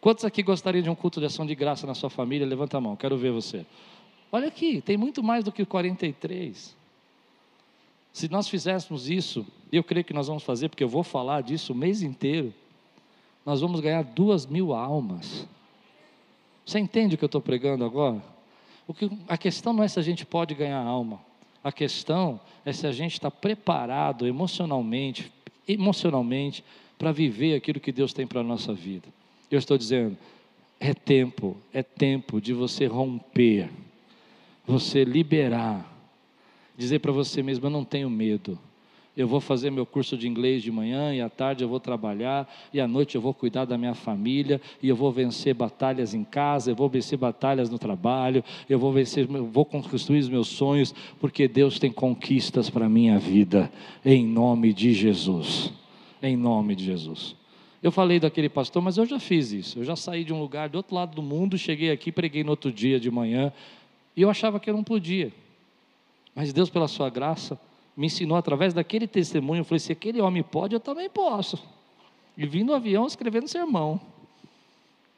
[0.00, 2.46] Quantos aqui gostariam de um culto de ação de graça na sua família?
[2.46, 3.64] Levanta a mão, quero ver você.
[4.30, 6.76] Olha aqui, tem muito mais do que 43.
[8.12, 11.72] Se nós fizéssemos isso, eu creio que nós vamos fazer, porque eu vou falar disso
[11.72, 12.52] o mês inteiro,
[13.44, 15.46] nós vamos ganhar duas mil almas.
[16.66, 18.22] Você entende o que eu estou pregando agora?
[18.94, 21.20] que, a questão não é se a gente pode ganhar alma.
[21.62, 25.30] A questão é se a gente está preparado emocionalmente,
[25.66, 26.64] emocionalmente,
[26.98, 29.08] para viver aquilo que Deus tem para a nossa vida.
[29.50, 30.16] Eu estou dizendo,
[30.78, 33.70] é tempo, é tempo de você romper,
[34.66, 35.89] você liberar,
[36.80, 38.58] dizer para você mesmo: eu não tenho medo.
[39.16, 42.48] Eu vou fazer meu curso de inglês de manhã e à tarde eu vou trabalhar
[42.72, 46.22] e à noite eu vou cuidar da minha família e eu vou vencer batalhas em
[46.22, 50.48] casa, eu vou vencer batalhas no trabalho, eu vou vencer, eu vou construir os meus
[50.48, 53.70] sonhos, porque Deus tem conquistas para a minha vida,
[54.04, 55.72] em nome de Jesus.
[56.22, 57.34] Em nome de Jesus.
[57.82, 59.80] Eu falei daquele pastor, mas eu já fiz isso.
[59.80, 62.50] Eu já saí de um lugar do outro lado do mundo, cheguei aqui, preguei no
[62.50, 63.52] outro dia de manhã,
[64.16, 65.32] e eu achava que eu não podia.
[66.34, 67.60] Mas Deus, pela sua graça,
[67.96, 69.60] me ensinou através daquele testemunho.
[69.60, 71.62] Eu falei: se aquele homem pode, eu também posso.
[72.36, 74.00] E vim no avião escrevendo sermão.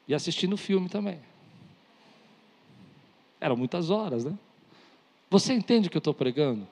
[0.07, 1.19] E assistindo filme também.
[3.39, 4.37] Eram muitas horas, né?
[5.29, 6.67] Você entende o que eu estou pregando?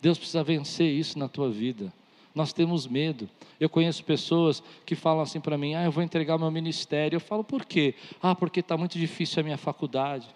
[0.00, 1.92] Deus precisa vencer isso na tua vida.
[2.34, 3.28] Nós temos medo.
[3.58, 7.16] Eu conheço pessoas que falam assim para mim: ah, eu vou entregar meu ministério.
[7.16, 7.94] Eu falo, por quê?
[8.22, 10.28] Ah, porque está muito difícil a minha faculdade.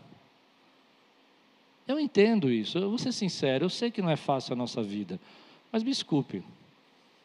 [1.86, 4.82] Eu entendo isso, eu vou ser sincero, eu sei que não é fácil a nossa
[4.82, 5.20] vida,
[5.70, 6.42] mas me desculpe.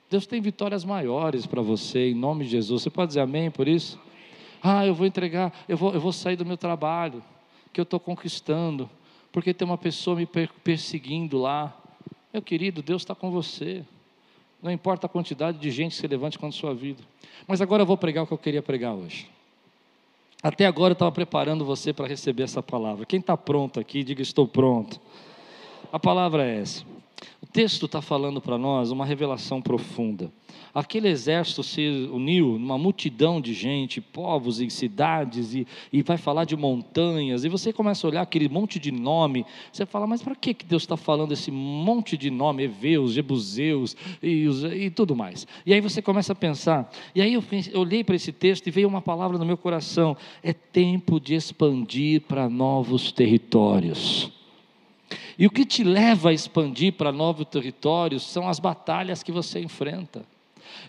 [0.09, 2.81] Deus tem vitórias maiores para você, em nome de Jesus.
[2.81, 3.99] Você pode dizer amém por isso?
[4.61, 7.23] Ah, eu vou entregar, eu vou, eu vou sair do meu trabalho,
[7.71, 8.89] que eu estou conquistando,
[9.31, 10.27] porque tem uma pessoa me
[10.63, 11.75] perseguindo lá.
[12.33, 13.85] Meu querido, Deus está com você.
[14.61, 17.01] Não importa a quantidade de gente que se levante contra a sua vida.
[17.47, 19.29] Mas agora eu vou pregar o que eu queria pregar hoje.
[20.41, 23.05] Até agora eu estava preparando você para receber essa palavra.
[23.05, 24.99] Quem está pronto aqui, diga: Estou pronto.
[25.91, 26.85] A palavra é essa.
[27.41, 30.31] O texto está falando para nós uma revelação profunda.
[30.73, 36.45] Aquele exército se uniu numa multidão de gente, povos e cidades, e, e vai falar
[36.45, 40.35] de montanhas, e você começa a olhar aquele monte de nome, você fala, mas para
[40.35, 45.47] que Deus está falando esse monte de nome, Eveus, Jebuseus e, e tudo mais?
[45.65, 48.71] E aí você começa a pensar, e aí eu, eu olhei para esse texto e
[48.71, 54.38] veio uma palavra no meu coração: é tempo de expandir para novos territórios.
[55.37, 59.59] E o que te leva a expandir para novos territórios são as batalhas que você
[59.59, 60.23] enfrenta.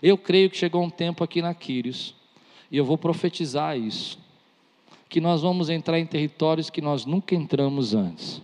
[0.01, 2.13] Eu creio que chegou um tempo aqui na Quírios,
[2.69, 4.19] e eu vou profetizar isso,
[5.09, 8.41] que nós vamos entrar em territórios que nós nunca entramos antes.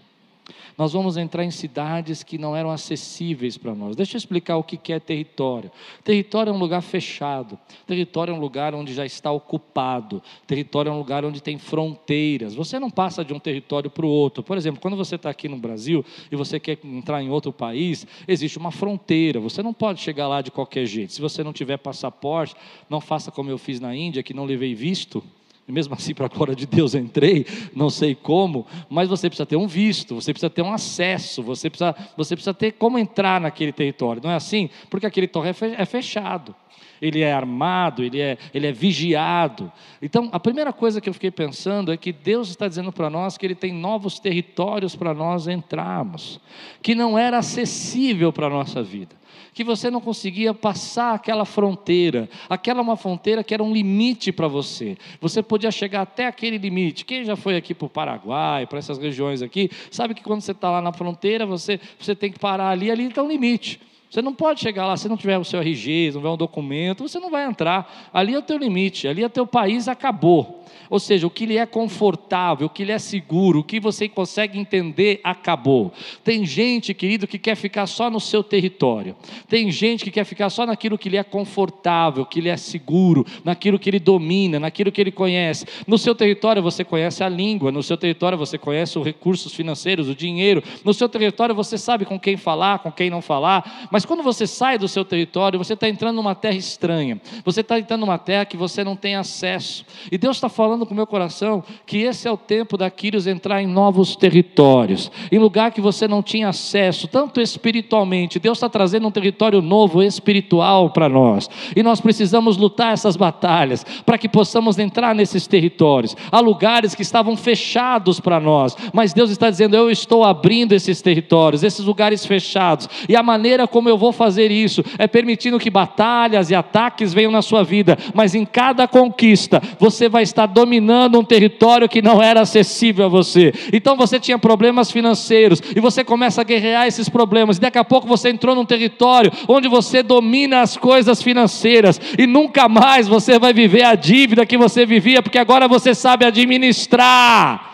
[0.78, 3.96] Nós vamos entrar em cidades que não eram acessíveis para nós.
[3.96, 5.72] Deixa eu explicar o que é território.
[6.04, 7.58] Território é um lugar fechado.
[7.88, 10.22] Território é um lugar onde já está ocupado.
[10.46, 12.54] Território é um lugar onde tem fronteiras.
[12.54, 14.44] Você não passa de um território para o outro.
[14.44, 18.06] Por exemplo, quando você está aqui no Brasil e você quer entrar em outro país,
[18.28, 19.40] existe uma fronteira.
[19.40, 21.12] Você não pode chegar lá de qualquer jeito.
[21.12, 22.56] Se você não tiver passaporte,
[22.88, 25.24] não faça como eu fiz na Índia, que não levei visto
[25.68, 29.46] e mesmo assim, para a glória de Deus, entrei, não sei como, mas você precisa
[29.46, 33.42] ter um visto, você precisa ter um acesso, você precisa, você precisa ter como entrar
[33.42, 34.70] naquele território, não é assim?
[34.90, 36.56] Porque aquele território é, é fechado,
[37.02, 39.70] ele é armado, ele é, ele é vigiado.
[40.02, 43.38] Então, a primeira coisa que eu fiquei pensando é que Deus está dizendo para nós
[43.38, 46.40] que Ele tem novos territórios para nós entrarmos,
[46.82, 49.16] que não era acessível para a nossa vida
[49.58, 54.48] que você não conseguia passar aquela fronteira, aquela uma fronteira que era um limite para
[54.48, 54.96] você.
[55.20, 57.04] Você podia chegar até aquele limite.
[57.04, 60.52] Quem já foi aqui para o Paraguai, para essas regiões aqui, sabe que quando você
[60.52, 63.82] está lá na fronteira, você, você tem que parar ali, ali está um limite.
[64.10, 66.38] Você não pode chegar lá, se não tiver o seu RG, se não tiver um
[66.38, 68.10] documento, você não vai entrar.
[68.14, 70.64] Ali é o teu limite, ali é o teu país, acabou.
[70.90, 74.08] Ou seja, o que lhe é confortável, o que lhe é seguro, o que você
[74.08, 75.92] consegue entender, acabou.
[76.24, 79.16] Tem gente, querido, que quer ficar só no seu território.
[79.50, 83.26] Tem gente que quer ficar só naquilo que lhe é confortável, que lhe é seguro,
[83.44, 85.66] naquilo que ele domina, naquilo que ele conhece.
[85.86, 90.08] No seu território você conhece a língua, no seu território você conhece os recursos financeiros,
[90.08, 90.64] o dinheiro.
[90.84, 93.90] No seu território você sabe com quem falar, com quem não falar.
[93.92, 97.22] Mas quando você sai do seu território, você está entrando numa terra estranha.
[97.44, 99.86] Você está entrando numa terra que você não tem acesso.
[100.12, 103.28] E Deus está falando com o meu coração que esse é o tempo da Quírios
[103.28, 108.40] entrar em novos territórios, em lugar que você não tinha acesso, tanto espiritualmente.
[108.40, 111.50] Deus está trazendo um território novo, espiritual para nós.
[111.76, 116.16] E nós precisamos lutar essas batalhas para que possamos entrar nesses territórios.
[116.32, 121.02] Há lugares que estavam fechados para nós, mas Deus está dizendo: Eu estou abrindo esses
[121.02, 122.90] territórios, esses lugares fechados.
[123.08, 124.84] E a maneira como como eu vou fazer isso?
[124.98, 130.10] É permitindo que batalhas e ataques venham na sua vida, mas em cada conquista você
[130.10, 133.54] vai estar dominando um território que não era acessível a você.
[133.72, 137.84] Então você tinha problemas financeiros e você começa a guerrear esses problemas, e daqui a
[137.86, 143.40] pouco você entrou num território onde você domina as coisas financeiras e nunca mais você
[143.40, 147.67] vai viver a dívida que você vivia, porque agora você sabe administrar.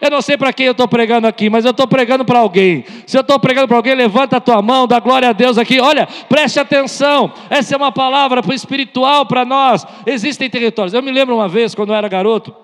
[0.00, 2.84] Eu não sei para quem eu estou pregando aqui, mas eu estou pregando para alguém.
[3.06, 5.80] Se eu estou pregando para alguém, levanta a tua mão, dá glória a Deus aqui.
[5.80, 7.32] Olha, preste atenção.
[7.50, 9.86] Essa é uma palavra espiritual para nós.
[10.06, 10.94] Existem territórios.
[10.94, 12.54] Eu me lembro uma vez, quando eu era garoto,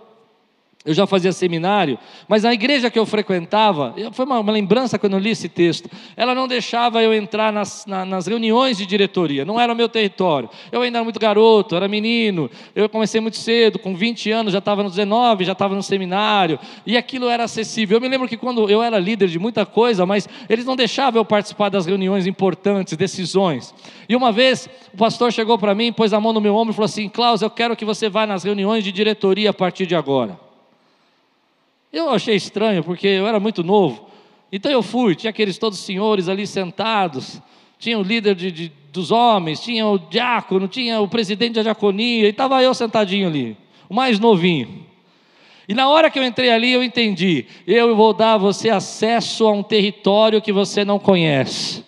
[0.87, 5.15] eu já fazia seminário, mas a igreja que eu frequentava, foi uma, uma lembrança quando
[5.15, 9.45] eu li esse texto, ela não deixava eu entrar nas, na, nas reuniões de diretoria,
[9.45, 10.49] não era meu território.
[10.71, 14.61] Eu ainda era muito garoto, era menino, eu comecei muito cedo, com 20 anos, já
[14.61, 17.97] estava nos 19, já estava no seminário, e aquilo era acessível.
[17.97, 21.21] Eu me lembro que quando eu era líder de muita coisa, mas eles não deixavam
[21.21, 23.75] eu participar das reuniões importantes, decisões.
[24.09, 26.77] E uma vez o pastor chegou para mim, pôs a mão no meu ombro e
[26.77, 29.97] falou assim: Klaus, eu quero que você vá nas reuniões de diretoria a partir de
[29.97, 30.46] agora.
[31.97, 34.07] Eu achei estranho, porque eu era muito novo.
[34.53, 37.41] Então eu fui, tinha aqueles todos senhores ali sentados,
[37.79, 42.27] tinha o líder de, de, dos homens, tinha o diácono, tinha o presidente da diaconia,
[42.27, 43.57] e estava eu sentadinho ali,
[43.89, 44.85] o mais novinho.
[45.67, 49.47] E na hora que eu entrei ali, eu entendi: eu vou dar a você acesso
[49.47, 51.83] a um território que você não conhece.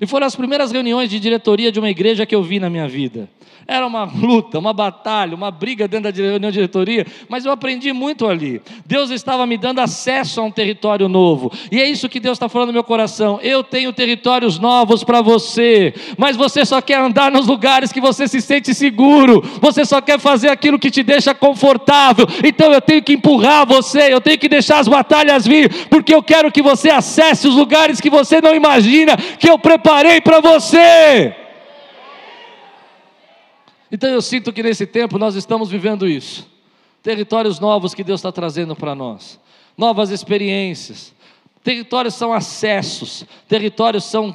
[0.00, 2.88] E foram as primeiras reuniões de diretoria de uma igreja que eu vi na minha
[2.88, 3.28] vida.
[3.66, 7.92] Era uma luta, uma batalha, uma briga dentro da reunião de diretoria, mas eu aprendi
[7.94, 8.60] muito ali.
[8.84, 12.46] Deus estava me dando acesso a um território novo, e é isso que Deus está
[12.46, 13.40] falando no meu coração.
[13.42, 18.28] Eu tenho territórios novos para você, mas você só quer andar nos lugares que você
[18.28, 22.26] se sente seguro, você só quer fazer aquilo que te deixa confortável.
[22.44, 26.22] Então eu tenho que empurrar você, eu tenho que deixar as batalhas vir, porque eu
[26.22, 29.83] quero que você acesse os lugares que você não imagina que eu preparei
[30.22, 31.36] para você.
[33.92, 36.50] Então eu sinto que nesse tempo nós estamos vivendo isso.
[37.02, 39.38] Territórios novos que Deus está trazendo para nós,
[39.76, 41.14] novas experiências.
[41.62, 44.32] Territórios são acessos, territórios são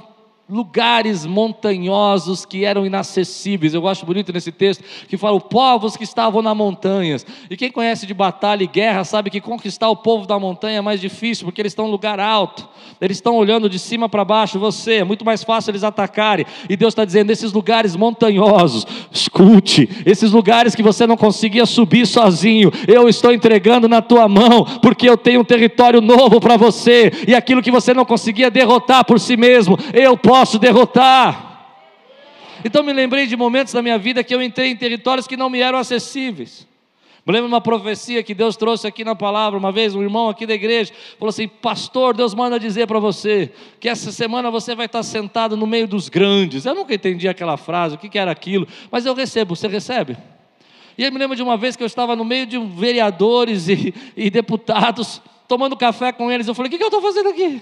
[0.50, 3.74] lugares montanhosos que eram inacessíveis.
[3.74, 7.26] Eu gosto bonito nesse texto que fala povos que estavam nas montanhas.
[7.50, 10.82] E quem conhece de batalha e guerra sabe que conquistar o povo da montanha é
[10.82, 12.68] mais difícil, porque eles estão em lugar alto.
[13.00, 16.46] Eles estão olhando de cima para baixo você, é muito mais fácil eles atacarem.
[16.68, 22.08] E Deus está dizendo: esses lugares montanhosos, escute, esses lugares que você não conseguia subir
[22.08, 27.12] sozinho, eu estou entregando na tua mão, porque eu tenho um território novo para você,
[27.28, 31.48] e aquilo que você não conseguia derrotar por si mesmo, eu posso posso derrotar.
[32.64, 35.50] Então me lembrei de momentos da minha vida que eu entrei em territórios que não
[35.50, 36.66] me eram acessíveis.
[37.26, 40.30] Me lembro de uma profecia que Deus trouxe aqui na palavra, uma vez um irmão
[40.30, 44.74] aqui da igreja falou assim: Pastor, Deus manda dizer para você que essa semana você
[44.74, 46.66] vai estar sentado no meio dos grandes.
[46.66, 50.18] Eu nunca entendi aquela frase, o que, era aquilo, mas eu recebo, você recebe?
[50.98, 53.94] E eu me lembro de uma vez que eu estava no meio de vereadores e,
[54.16, 56.48] e deputados, tomando café com eles.
[56.48, 57.62] Eu falei: O que, que eu estou fazendo aqui?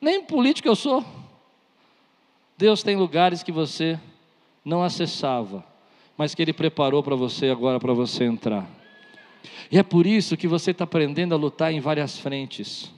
[0.00, 1.04] Nem político eu sou.
[2.62, 3.98] Deus tem lugares que você
[4.64, 5.64] não acessava,
[6.16, 8.70] mas que Ele preparou para você agora para você entrar.
[9.68, 12.88] E é por isso que você está aprendendo a lutar em várias frentes.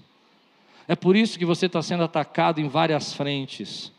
[0.87, 3.91] É por isso que você está sendo atacado em várias frentes,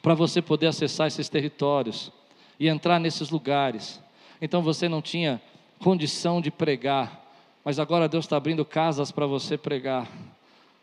[0.00, 2.12] para você poder acessar esses territórios
[2.60, 4.00] e entrar nesses lugares.
[4.40, 5.42] Então você não tinha
[5.80, 7.26] condição de pregar,
[7.64, 10.08] mas agora Deus está abrindo casas para você pregar,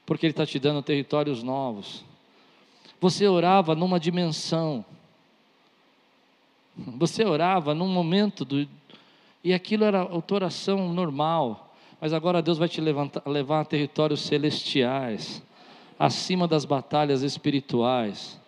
[0.06, 2.04] porque Ele está te dando territórios novos.
[3.00, 4.84] Você orava numa dimensão.
[6.78, 8.68] Você orava num momento do,
[9.44, 11.66] e aquilo era a oração normal.
[12.00, 15.42] Mas agora Deus vai te levantar, levar a territórios celestiais,
[15.98, 18.40] acima das batalhas espirituais,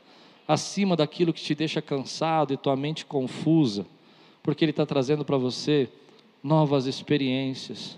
[0.47, 3.86] acima daquilo que te deixa cansado e tua mente confusa,
[4.43, 5.89] porque Ele está trazendo para você
[6.43, 7.97] novas experiências.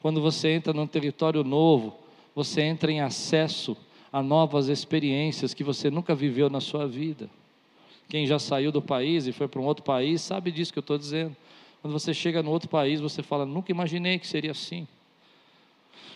[0.00, 1.94] Quando você entra num território novo,
[2.34, 3.76] você entra em acesso
[4.16, 7.28] a novas experiências que você nunca viveu na sua vida.
[8.08, 10.80] Quem já saiu do país e foi para um outro país sabe disso que eu
[10.80, 11.36] estou dizendo.
[11.82, 14.88] Quando você chega no outro país, você fala: nunca imaginei que seria assim.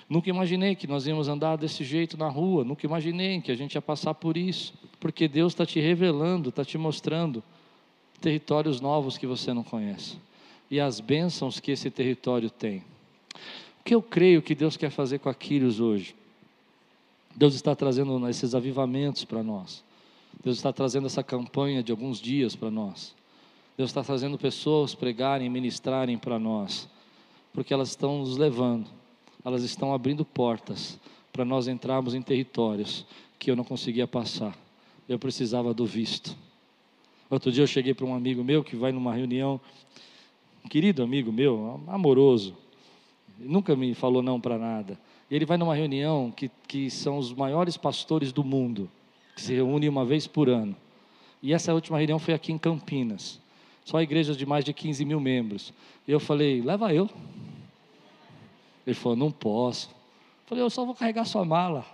[0.09, 2.65] Nunca imaginei que nós íamos andar desse jeito na rua.
[2.65, 4.73] Nunca imaginei que a gente ia passar por isso.
[4.99, 7.45] Porque Deus está te revelando, está te mostrando
[8.19, 10.17] territórios novos que você não conhece.
[10.71, 12.79] E as bênçãos que esse território tem.
[12.79, 16.19] O que eu creio que Deus quer fazer com Aquiles hoje?
[17.35, 19.85] Deus está trazendo esses avivamentos para nós.
[20.43, 23.15] Deus está trazendo essa campanha de alguns dias para nós.
[23.77, 26.89] Deus está trazendo pessoas pregarem, ministrarem para nós,
[27.53, 28.89] porque elas estão nos levando,
[29.45, 30.99] elas estão abrindo portas
[31.33, 33.07] para nós entrarmos em territórios
[33.39, 34.57] que eu não conseguia passar.
[35.09, 36.37] Eu precisava do visto.
[37.31, 39.61] Outro dia eu cheguei para um amigo meu que vai numa reunião,
[40.65, 42.57] um querido amigo meu, amoroso,
[43.39, 44.99] nunca me falou não para nada.
[45.31, 48.91] Ele vai numa reunião que, que são os maiores pastores do mundo,
[49.35, 50.75] que se reúnem uma vez por ano.
[51.43, 53.41] E essa última reunião foi aqui em Campinas.
[53.85, 55.73] Só igrejas de mais de 15 mil membros.
[56.07, 57.09] E eu falei, leva eu.
[58.87, 59.91] Ele falou, não posso.
[60.47, 61.87] Falei, eu só vou carregar sua mala.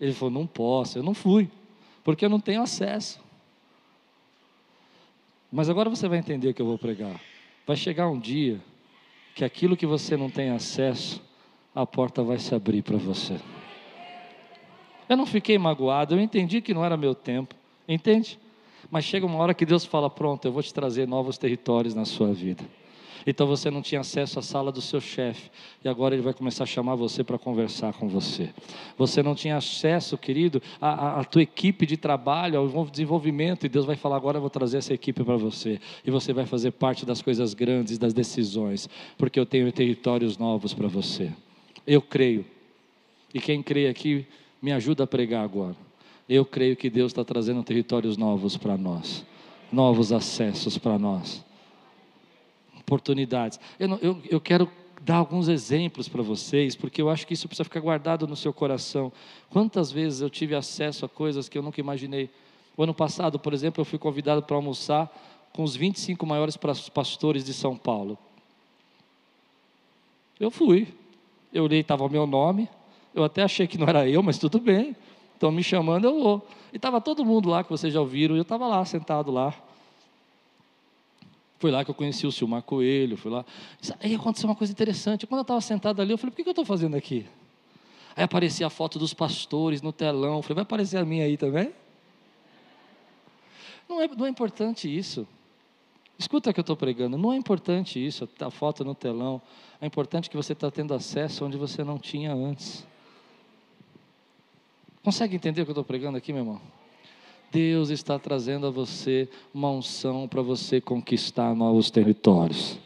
[0.00, 1.48] Ele falou, não posso, eu não fui,
[2.04, 3.20] porque eu não tenho acesso.
[5.50, 7.20] Mas agora você vai entender o que eu vou pregar.
[7.66, 8.60] Vai chegar um dia
[9.34, 11.22] que aquilo que você não tem acesso,
[11.74, 13.36] a porta vai se abrir para você.
[15.08, 17.54] Eu não fiquei magoado, eu entendi que não era meu tempo,
[17.88, 18.38] entende?
[18.90, 22.04] Mas chega uma hora que Deus fala: Pronto, eu vou te trazer novos territórios na
[22.04, 22.64] sua vida.
[23.26, 25.50] Então você não tinha acesso à sala do seu chefe,
[25.84, 28.50] e agora ele vai começar a chamar você para conversar com você.
[28.98, 33.86] Você não tinha acesso, querido, à, à tua equipe de trabalho, ao desenvolvimento, e Deus
[33.86, 37.06] vai falar: agora eu vou trazer essa equipe para você, e você vai fazer parte
[37.06, 41.30] das coisas grandes, das decisões, porque eu tenho territórios novos para você.
[41.86, 42.44] Eu creio,
[43.32, 44.26] e quem crê aqui,
[44.60, 45.76] me ajuda a pregar agora.
[46.28, 49.24] Eu creio que Deus está trazendo territórios novos para nós,
[49.72, 51.44] novos acessos para nós
[52.92, 53.58] oportunidades.
[53.78, 54.70] Eu, não, eu, eu quero
[55.00, 58.52] dar alguns exemplos para vocês, porque eu acho que isso precisa ficar guardado no seu
[58.52, 59.10] coração.
[59.50, 62.28] Quantas vezes eu tive acesso a coisas que eu nunca imaginei?
[62.76, 65.10] O ano passado, por exemplo, eu fui convidado para almoçar
[65.52, 66.56] com os 25 maiores
[66.92, 68.18] pastores de São Paulo.
[70.38, 70.88] Eu fui.
[71.52, 72.68] Eu olhei, estava o meu nome.
[73.14, 74.96] Eu até achei que não era eu, mas tudo bem.
[75.34, 76.48] Estão me chamando, eu vou.
[76.72, 79.54] E estava todo mundo lá que vocês já ouviram, e eu estava lá, sentado lá.
[81.58, 83.44] Foi lá que eu conheci o Silmar Coelho, foi lá.
[84.00, 85.26] Aí aconteceu uma coisa interessante.
[85.26, 87.26] Quando eu estava sentado ali, eu falei, por que eu estou fazendo aqui?
[88.16, 90.36] Aí aparecia a foto dos pastores no telão.
[90.36, 91.72] Eu falei, vai aparecer a minha aí também?
[93.88, 95.26] Não é, não é importante isso.
[96.22, 97.18] Escuta o que eu estou pregando.
[97.18, 99.42] Não é importante isso, a foto no telão.
[99.80, 102.86] É importante que você está tendo acesso onde você não tinha antes.
[105.02, 106.60] Consegue entender o que eu estou pregando aqui, meu irmão?
[107.50, 112.78] Deus está trazendo a você uma unção para você conquistar novos territórios.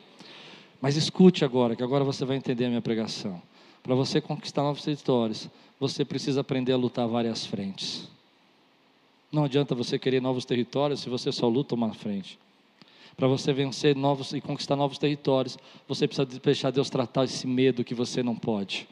[0.80, 3.42] Mas escute agora, que agora você vai entender a minha pregação.
[3.82, 8.08] Para você conquistar novos territórios, você precisa aprender a lutar várias frentes.
[9.30, 12.38] Não adianta você querer novos territórios se você só luta uma frente.
[13.16, 15.58] Para você vencer novos e conquistar novos territórios,
[15.88, 18.86] você precisa deixar Deus tratar esse medo que você não pode,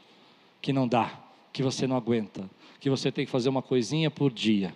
[0.62, 1.12] que não dá,
[1.52, 2.48] que você não aguenta,
[2.80, 4.72] que você tem que fazer uma coisinha por dia.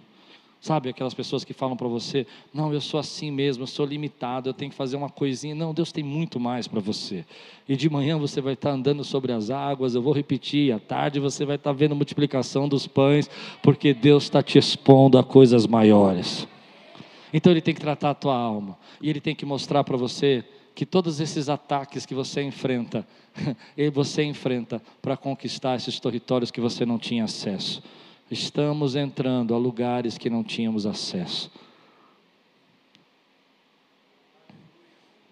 [0.61, 4.49] Sabe aquelas pessoas que falam para você: não, eu sou assim mesmo, eu sou limitado,
[4.49, 5.55] eu tenho que fazer uma coisinha.
[5.55, 7.25] Não, Deus tem muito mais para você.
[7.69, 11.21] E de manhã você vai estar andando sobre as águas, eu vou repetir, à tarde
[11.21, 13.31] você vai estar vendo a multiplicação dos pães,
[13.63, 16.47] porque Deus está te expondo a coisas maiores.
[17.33, 20.45] Então Ele tem que tratar a tua alma, e Ele tem que mostrar para você
[20.75, 23.07] que todos esses ataques que você enfrenta,
[23.93, 27.83] você enfrenta para conquistar esses territórios que você não tinha acesso
[28.31, 31.51] estamos entrando a lugares que não tínhamos acesso.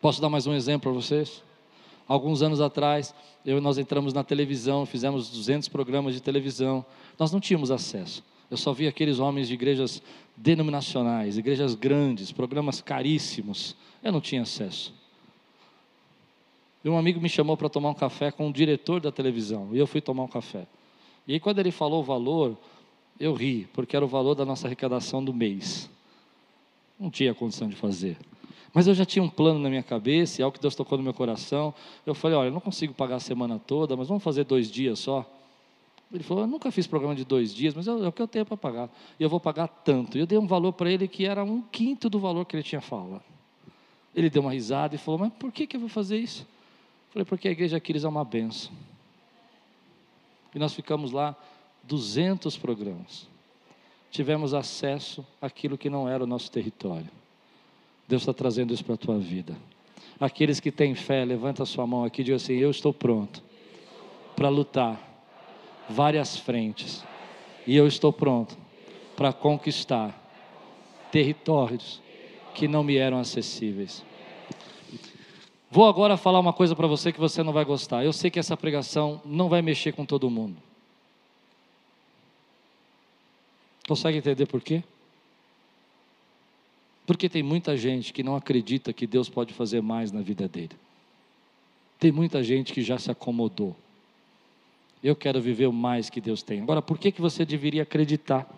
[0.00, 1.42] Posso dar mais um exemplo para vocês?
[2.06, 6.84] Alguns anos atrás, eu nós entramos na televisão, fizemos 200 programas de televisão.
[7.18, 8.22] Nós não tínhamos acesso.
[8.50, 10.00] Eu só vi aqueles homens de igrejas
[10.36, 13.74] denominacionais, igrejas grandes, programas caríssimos.
[14.02, 14.94] Eu não tinha acesso.
[16.84, 19.78] E um amigo me chamou para tomar um café com o diretor da televisão, e
[19.78, 20.66] eu fui tomar um café.
[21.26, 22.56] E aí, quando ele falou o valor,
[23.18, 25.90] eu ri, porque era o valor da nossa arrecadação do mês.
[26.98, 28.16] Não tinha condição de fazer.
[28.72, 31.02] Mas eu já tinha um plano na minha cabeça, e algo que Deus tocou no
[31.02, 31.74] meu coração.
[32.04, 34.98] Eu falei: olha, eu não consigo pagar a semana toda, mas vamos fazer dois dias
[34.98, 35.28] só.
[36.12, 38.46] Ele falou: eu nunca fiz programa de dois dias, mas é o que eu tenho
[38.46, 38.90] para pagar.
[39.18, 40.16] E eu vou pagar tanto.
[40.16, 42.62] E eu dei um valor para ele que era um quinto do valor que ele
[42.62, 43.24] tinha falado.
[44.14, 46.42] Ele deu uma risada e falou: mas por que, que eu vou fazer isso?
[46.42, 48.72] Eu falei: porque a igreja Aquiles é uma benção.
[50.54, 51.36] E nós ficamos lá
[51.82, 53.28] 200 programas.
[54.10, 57.10] Tivemos acesso àquilo que não era o nosso território.
[58.08, 59.56] Deus está trazendo isso para a tua vida.
[60.18, 63.42] Aqueles que têm fé, levanta a sua mão aqui e diga assim: Eu estou pronto
[64.34, 65.05] para lutar
[65.88, 67.04] várias frentes.
[67.66, 68.56] E eu estou pronto
[69.16, 70.14] para conquistar
[71.10, 72.00] territórios
[72.54, 74.04] que não me eram acessíveis.
[75.70, 78.04] Vou agora falar uma coisa para você que você não vai gostar.
[78.04, 80.56] Eu sei que essa pregação não vai mexer com todo mundo.
[83.86, 84.82] Consegue entender por quê?
[87.06, 90.76] Porque tem muita gente que não acredita que Deus pode fazer mais na vida dele.
[91.98, 93.76] Tem muita gente que já se acomodou.
[95.02, 96.60] Eu quero viver o mais que Deus tem.
[96.60, 98.48] Agora, por que, que você deveria acreditar?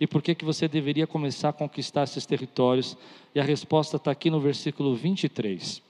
[0.00, 2.96] E por que, que você deveria começar a conquistar esses territórios?
[3.34, 5.82] E a resposta está aqui no versículo 23.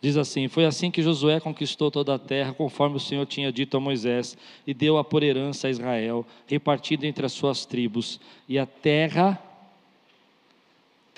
[0.00, 3.76] Diz assim: Foi assim que Josué conquistou toda a terra, conforme o Senhor tinha dito
[3.76, 8.20] a Moisés, e deu-a por herança a Israel, repartida entre as suas tribos.
[8.48, 9.42] E a terra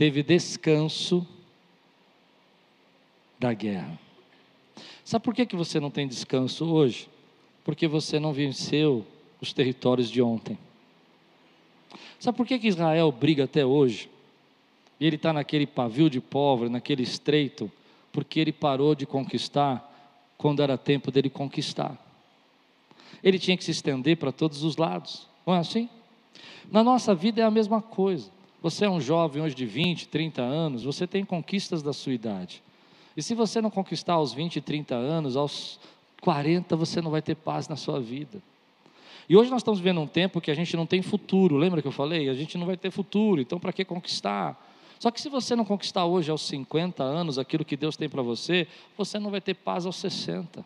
[0.01, 1.27] teve descanso
[3.39, 4.01] da guerra.
[5.05, 7.07] Sabe por que, que você não tem descanso hoje?
[7.63, 9.05] Porque você não venceu
[9.43, 10.59] os territórios de ontem.
[12.19, 14.09] Sabe por que, que Israel briga até hoje?
[14.99, 17.71] E ele está naquele pavio de pobre, naquele estreito,
[18.11, 19.87] porque ele parou de conquistar
[20.39, 21.95] quando era tempo dele conquistar.
[23.23, 25.91] Ele tinha que se estender para todos os lados, não é assim?
[26.73, 28.40] Na nossa vida é a mesma coisa.
[28.63, 32.63] Você é um jovem hoje de 20, 30 anos, você tem conquistas da sua idade.
[33.17, 35.81] E se você não conquistar aos 20, 30 anos, aos
[36.21, 38.41] 40 você não vai ter paz na sua vida.
[39.29, 41.89] E hoje nós estamos vivendo um tempo que a gente não tem futuro, lembra que
[41.89, 42.29] eu falei?
[42.29, 44.61] A gente não vai ter futuro, então para que conquistar?
[44.99, 48.21] Só que se você não conquistar hoje aos 50 anos aquilo que Deus tem para
[48.21, 50.63] você, você não vai ter paz aos 60.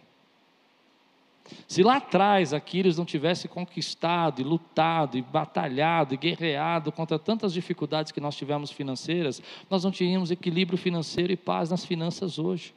[1.68, 7.52] Se lá atrás Aquiles não tivesse conquistado, e lutado, e batalhado, e guerreado contra tantas
[7.52, 12.72] dificuldades que nós tivemos financeiras, nós não teríamos equilíbrio financeiro e paz nas finanças hoje.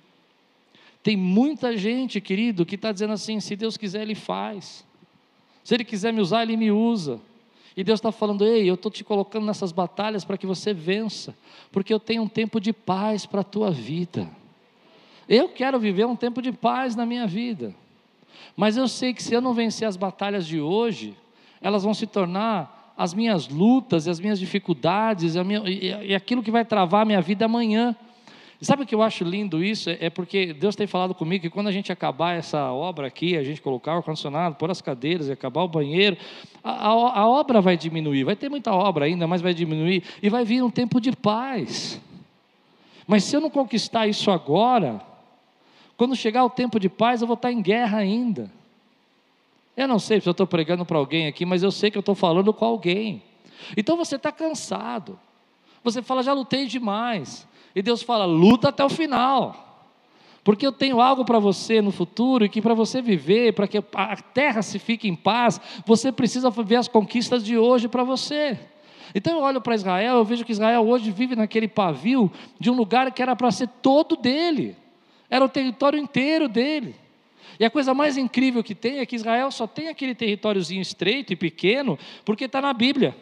[1.01, 4.86] Tem muita gente, querido, que está dizendo assim: se Deus quiser, Ele faz.
[5.63, 7.22] Se Ele quiser me usar, Ele me usa.
[7.76, 11.34] E Deus está falando: ei, eu estou te colocando nessas batalhas para que você vença,
[11.72, 14.30] porque eu tenho um tempo de paz para a tua vida.
[15.30, 17.74] Eu quero viver um tempo de paz na minha vida.
[18.56, 21.16] Mas eu sei que se eu não vencer as batalhas de hoje,
[21.62, 26.16] elas vão se tornar as minhas lutas e as minhas dificuldades e, minha, e, e
[26.16, 27.96] aquilo que vai travar a minha vida amanhã.
[28.60, 29.88] Sabe o que eu acho lindo isso?
[29.88, 33.44] É porque Deus tem falado comigo que quando a gente acabar essa obra aqui, a
[33.44, 36.18] gente colocar o ar-condicionado, pôr as cadeiras e acabar o banheiro,
[36.64, 38.24] a, a, a, obra vai diminuir.
[38.24, 42.02] Vai ter muita obra ainda, mas vai diminuir e vai vir um tempo de paz.
[43.06, 45.00] Mas se eu não conquistar isso agora,
[45.98, 48.52] quando chegar o tempo de paz, eu vou estar em guerra ainda.
[49.76, 52.02] Eu não sei se eu estou pregando para alguém aqui, mas eu sei que eu
[52.02, 53.24] estou falando com alguém.
[53.76, 55.20] Então você está cansado.
[55.84, 57.48] Você fala, já lutei demais.
[57.76, 59.66] E Deus fala: luta até o final.
[60.43, 63.84] Porque eu tenho algo para você no futuro e que para você viver, para que
[63.93, 68.58] a terra se fique em paz, você precisa ver as conquistas de hoje para você.
[69.14, 72.76] Então eu olho para Israel, eu vejo que Israel hoje vive naquele pavio de um
[72.76, 74.76] lugar que era para ser todo dele,
[75.30, 76.96] era o território inteiro dele.
[77.60, 81.34] E a coisa mais incrível que tem é que Israel só tem aquele territóriozinho estreito
[81.34, 83.16] e pequeno, porque está na Bíblia.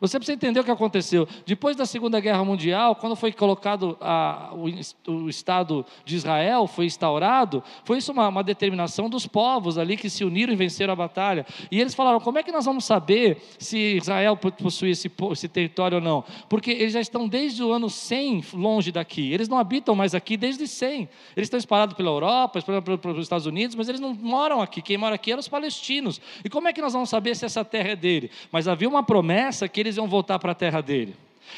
[0.00, 1.26] Você precisa entender o que aconteceu.
[1.44, 6.86] Depois da Segunda Guerra Mundial, quando foi colocado a, o, o, Estado de Israel, foi
[6.86, 10.96] instaurado, foi isso uma, uma, determinação dos povos ali que se uniram e venceram a
[10.96, 11.44] batalha.
[11.70, 15.96] E eles falaram: como é que nós vamos saber se Israel possui esse, esse território
[15.96, 16.24] ou não?
[16.48, 19.32] Porque eles já estão desde o ano 100 longe daqui.
[19.32, 21.08] Eles não habitam mais aqui desde 100.
[21.36, 24.80] Eles estão espalhados pela Europa, espalhados pelos Estados Unidos, mas eles não moram aqui.
[24.80, 26.20] Quem mora aqui eram os palestinos.
[26.44, 28.30] E como é que nós vamos saber se essa terra é dele?
[28.52, 31.16] Mas havia uma promessa que eles iam voltar para a terra dele.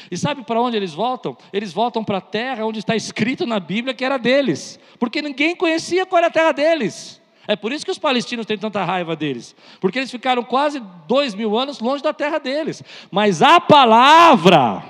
[0.09, 1.37] E sabe para onde eles voltam?
[1.51, 5.55] Eles voltam para a terra onde está escrito na Bíblia que era deles, porque ninguém
[5.55, 7.21] conhecia qual era a terra deles.
[7.47, 11.33] É por isso que os palestinos têm tanta raiva deles, porque eles ficaram quase dois
[11.33, 12.83] mil anos longe da terra deles.
[13.09, 14.83] Mas a palavra,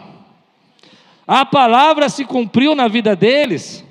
[1.25, 3.85] a palavra se cumpriu na vida deles.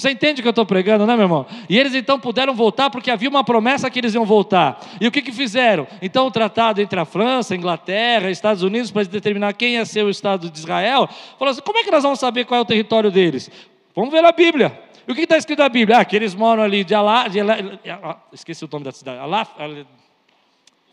[0.00, 1.46] Você entende o que eu estou pregando, né, meu irmão?
[1.68, 4.80] E eles então puderam voltar porque havia uma promessa que eles iam voltar.
[4.98, 5.86] E o que, que fizeram?
[6.00, 10.02] Então, o tratado entre a França, a Inglaterra, Estados Unidos, para determinar quem ia ser
[10.02, 11.06] o Estado de Israel,
[11.38, 13.50] falou assim: como é que nós vamos saber qual é o território deles?
[13.94, 14.72] Vamos ver na Bíblia.
[15.06, 15.98] E o que está escrito na Bíblia?
[15.98, 17.28] Ah, que eles moram ali de Alá.
[17.28, 17.58] De Alá
[18.02, 19.18] ah, esqueci o nome da cidade.
[19.18, 19.46] Alá,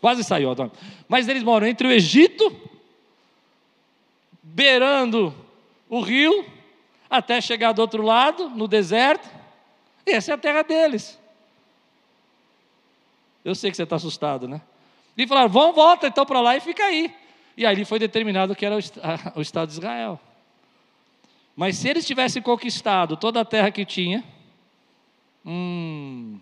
[0.02, 0.70] quase saiu o.
[1.08, 2.54] Mas eles moram entre o Egito,
[4.42, 5.34] beirando
[5.88, 6.57] o rio
[7.10, 9.28] até chegar do outro lado, no deserto,
[10.06, 11.18] e essa é a terra deles.
[13.44, 14.60] Eu sei que você está assustado, né?
[15.16, 17.14] E falaram, vamos, volta então para lá e fica aí.
[17.56, 18.76] E ali foi determinado que era
[19.34, 20.20] o, Estado de Israel.
[21.56, 24.22] Mas se eles tivessem conquistado toda a terra que tinha,
[25.44, 26.38] hum,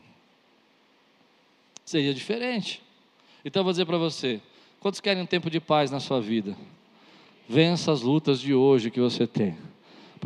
[1.85, 2.83] seria diferente.
[3.45, 4.41] Então eu vou dizer para você:
[4.79, 6.57] quantos querem um tempo de paz na sua vida?
[7.49, 9.57] Vença as lutas de hoje que você tem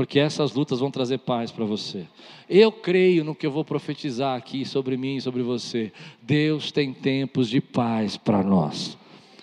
[0.01, 2.07] porque essas lutas vão trazer paz para você.
[2.49, 5.93] Eu creio no que eu vou profetizar aqui sobre mim e sobre você.
[6.23, 8.97] Deus tem tempos de paz para nós.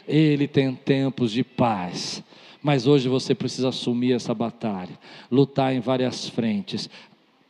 [0.07, 2.23] Ele tem tempos de paz.
[2.59, 4.97] Mas hoje você precisa assumir essa batalha,
[5.29, 6.89] lutar em várias frentes.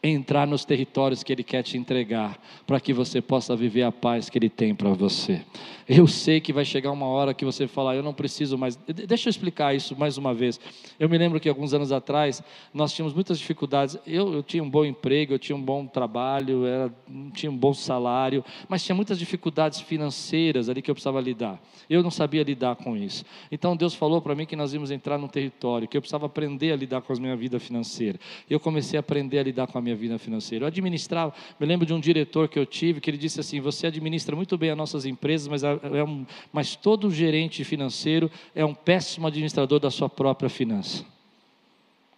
[0.03, 4.29] entrar nos territórios que Ele quer te entregar, para que você possa viver a paz
[4.29, 5.41] que Ele tem para você.
[5.89, 8.75] Eu sei que vai chegar uma hora que você falar, eu não preciso mais.
[8.75, 10.59] Deixa eu explicar isso mais uma vez.
[10.99, 13.97] Eu me lembro que alguns anos atrás nós tínhamos muitas dificuldades.
[14.05, 16.93] Eu, eu tinha um bom emprego, eu tinha um bom trabalho, era,
[17.33, 21.57] tinha um bom salário, mas tinha muitas dificuldades financeiras ali que eu precisava lidar.
[21.89, 23.23] Eu não sabia lidar com isso.
[23.49, 26.73] Então Deus falou para mim que nós íamos entrar num território, que eu precisava aprender
[26.73, 28.19] a lidar com a minha vida financeira.
[28.49, 30.65] Eu comecei a aprender a lidar com a minha vida financeira.
[30.65, 33.87] Eu administrava, me lembro de um diretor que eu tive que ele disse assim: Você
[33.87, 38.65] administra muito bem as nossas empresas, mas a é um, mas todo gerente financeiro é
[38.65, 41.05] um péssimo administrador da sua própria finança.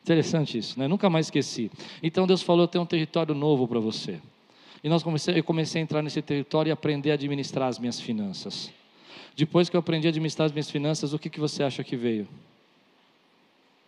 [0.02, 0.88] Interessante isso, né?
[0.88, 1.70] Nunca mais esqueci.
[2.02, 4.20] Então Deus falou: eu tenho um território novo para você.
[4.84, 8.00] E nós comecei, eu comecei a entrar nesse território e aprender a administrar as minhas
[8.00, 8.72] finanças.
[9.36, 11.96] Depois que eu aprendi a administrar as minhas finanças, o que, que você acha que
[11.96, 12.28] veio?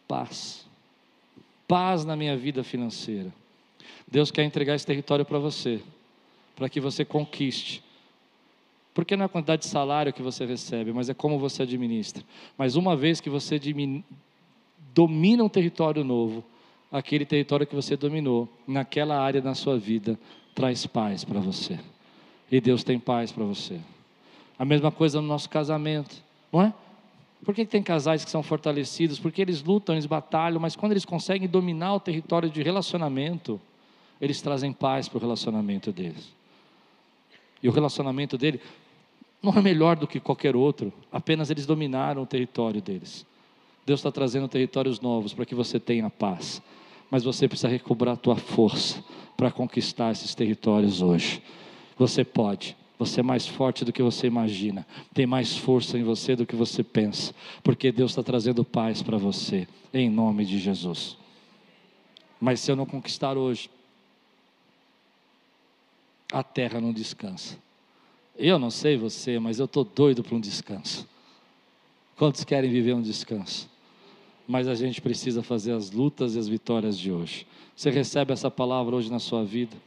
[0.07, 0.65] Paz.
[1.67, 3.33] Paz na minha vida financeira.
[4.07, 5.81] Deus quer entregar esse território para você,
[6.55, 7.81] para que você conquiste
[8.93, 12.23] porque não é a quantidade de salário que você recebe, mas é como você administra.
[12.57, 13.59] Mas uma vez que você
[14.93, 16.43] domina um território novo,
[16.91, 20.19] aquele território que você dominou, naquela área da sua vida,
[20.53, 21.79] traz paz para você.
[22.51, 23.79] E Deus tem paz para você.
[24.59, 26.21] A mesma coisa no nosso casamento,
[26.51, 26.73] não é?
[27.45, 29.17] Por que tem casais que são fortalecidos?
[29.17, 33.59] Porque eles lutam, eles batalham, mas quando eles conseguem dominar o território de relacionamento,
[34.19, 36.31] eles trazem paz para o relacionamento deles.
[37.63, 38.61] E o relacionamento dele
[39.41, 43.25] não é melhor do que qualquer outro, apenas eles dominaram o território deles.
[43.85, 46.61] Deus está trazendo territórios novos para que você tenha paz,
[47.09, 49.03] mas você precisa recobrar a tua força
[49.35, 51.41] para conquistar esses territórios hoje.
[51.97, 56.35] Você pode, você é mais forte do que você imagina, tem mais força em você
[56.35, 57.33] do que você pensa,
[57.63, 61.17] porque Deus está trazendo paz para você, em nome de Jesus.
[62.39, 63.69] Mas se eu não conquistar hoje,
[66.31, 67.57] a terra não descansa.
[68.43, 71.07] Eu não sei você, mas eu estou doido para um descanso.
[72.17, 73.69] Quantos querem viver um descanso?
[74.47, 77.45] Mas a gente precisa fazer as lutas e as vitórias de hoje.
[77.75, 79.77] Você recebe essa palavra hoje na sua vida?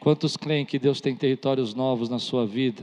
[0.00, 2.82] Quantos creem que Deus tem territórios novos na sua vida?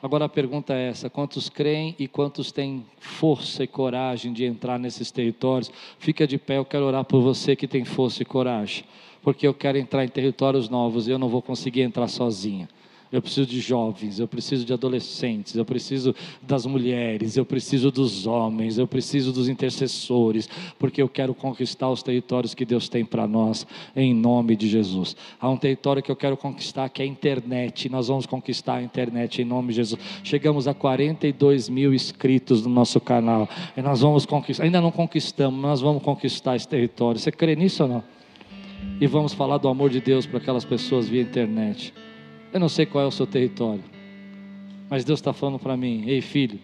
[0.00, 4.78] Agora a pergunta é essa: quantos creem e quantos têm força e coragem de entrar
[4.78, 5.68] nesses territórios?
[5.98, 8.84] Fica de pé, eu quero orar por você que tem força e coragem,
[9.20, 12.68] porque eu quero entrar em territórios novos e eu não vou conseguir entrar sozinho
[13.16, 18.26] eu preciso de jovens, eu preciso de adolescentes, eu preciso das mulheres, eu preciso dos
[18.26, 20.48] homens, eu preciso dos intercessores,
[20.78, 25.16] porque eu quero conquistar os territórios que Deus tem para nós, em nome de Jesus.
[25.40, 28.82] Há um território que eu quero conquistar que é a internet, nós vamos conquistar a
[28.82, 30.00] internet em nome de Jesus.
[30.24, 35.60] Chegamos a 42 mil inscritos no nosso canal, e nós vamos conquistar, ainda não conquistamos,
[35.60, 37.20] mas vamos conquistar esse território.
[37.20, 38.04] Você crê nisso ou não?
[39.00, 41.92] E vamos falar do amor de Deus para aquelas pessoas via internet.
[42.54, 43.82] Eu não sei qual é o seu território,
[44.88, 46.60] mas Deus está falando para mim: ei filho,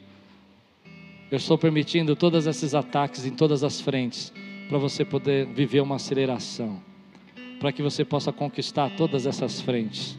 [1.29, 4.33] eu estou permitindo todos esses ataques em todas as frentes,
[4.69, 6.81] para você poder viver uma aceleração,
[7.59, 10.17] para que você possa conquistar todas essas frentes.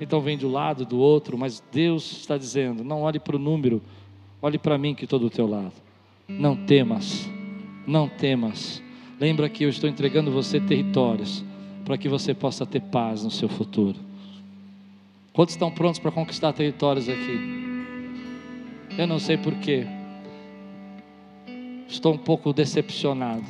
[0.00, 3.82] Então vem um lado, do outro, mas Deus está dizendo: não olhe para o número,
[4.40, 5.74] olhe para mim que estou do teu lado.
[6.28, 7.28] Não temas,
[7.84, 8.80] não temas.
[9.18, 11.44] Lembra que eu estou entregando você territórios
[11.84, 14.09] para que você possa ter paz no seu futuro.
[15.40, 17.40] Quantos estão prontos para conquistar territórios aqui?
[18.98, 19.86] Eu não sei porquê.
[21.88, 23.46] Estou um pouco decepcionado.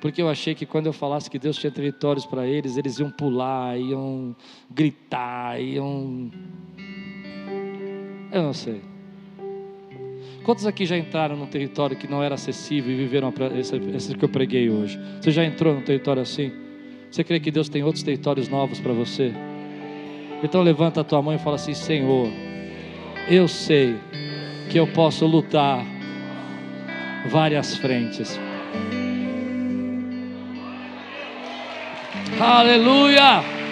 [0.00, 3.10] Porque eu achei que quando eu falasse que Deus tinha territórios para eles, eles iam
[3.10, 4.36] pular, iam
[4.70, 6.30] gritar, iam.
[8.30, 8.80] Eu não sei.
[10.44, 14.28] Quantos aqui já entraram num território que não era acessível e viveram esse, que eu
[14.28, 14.96] preguei hoje?
[15.20, 16.52] Você já entrou num território assim?
[17.10, 19.34] Você crê que Deus tem outros territórios novos para você?
[20.42, 22.28] Então levanta a tua mão e fala assim: Senhor,
[23.28, 23.96] eu sei
[24.70, 25.84] que eu posso lutar
[27.28, 28.38] várias frentes.
[32.38, 33.65] Aleluia!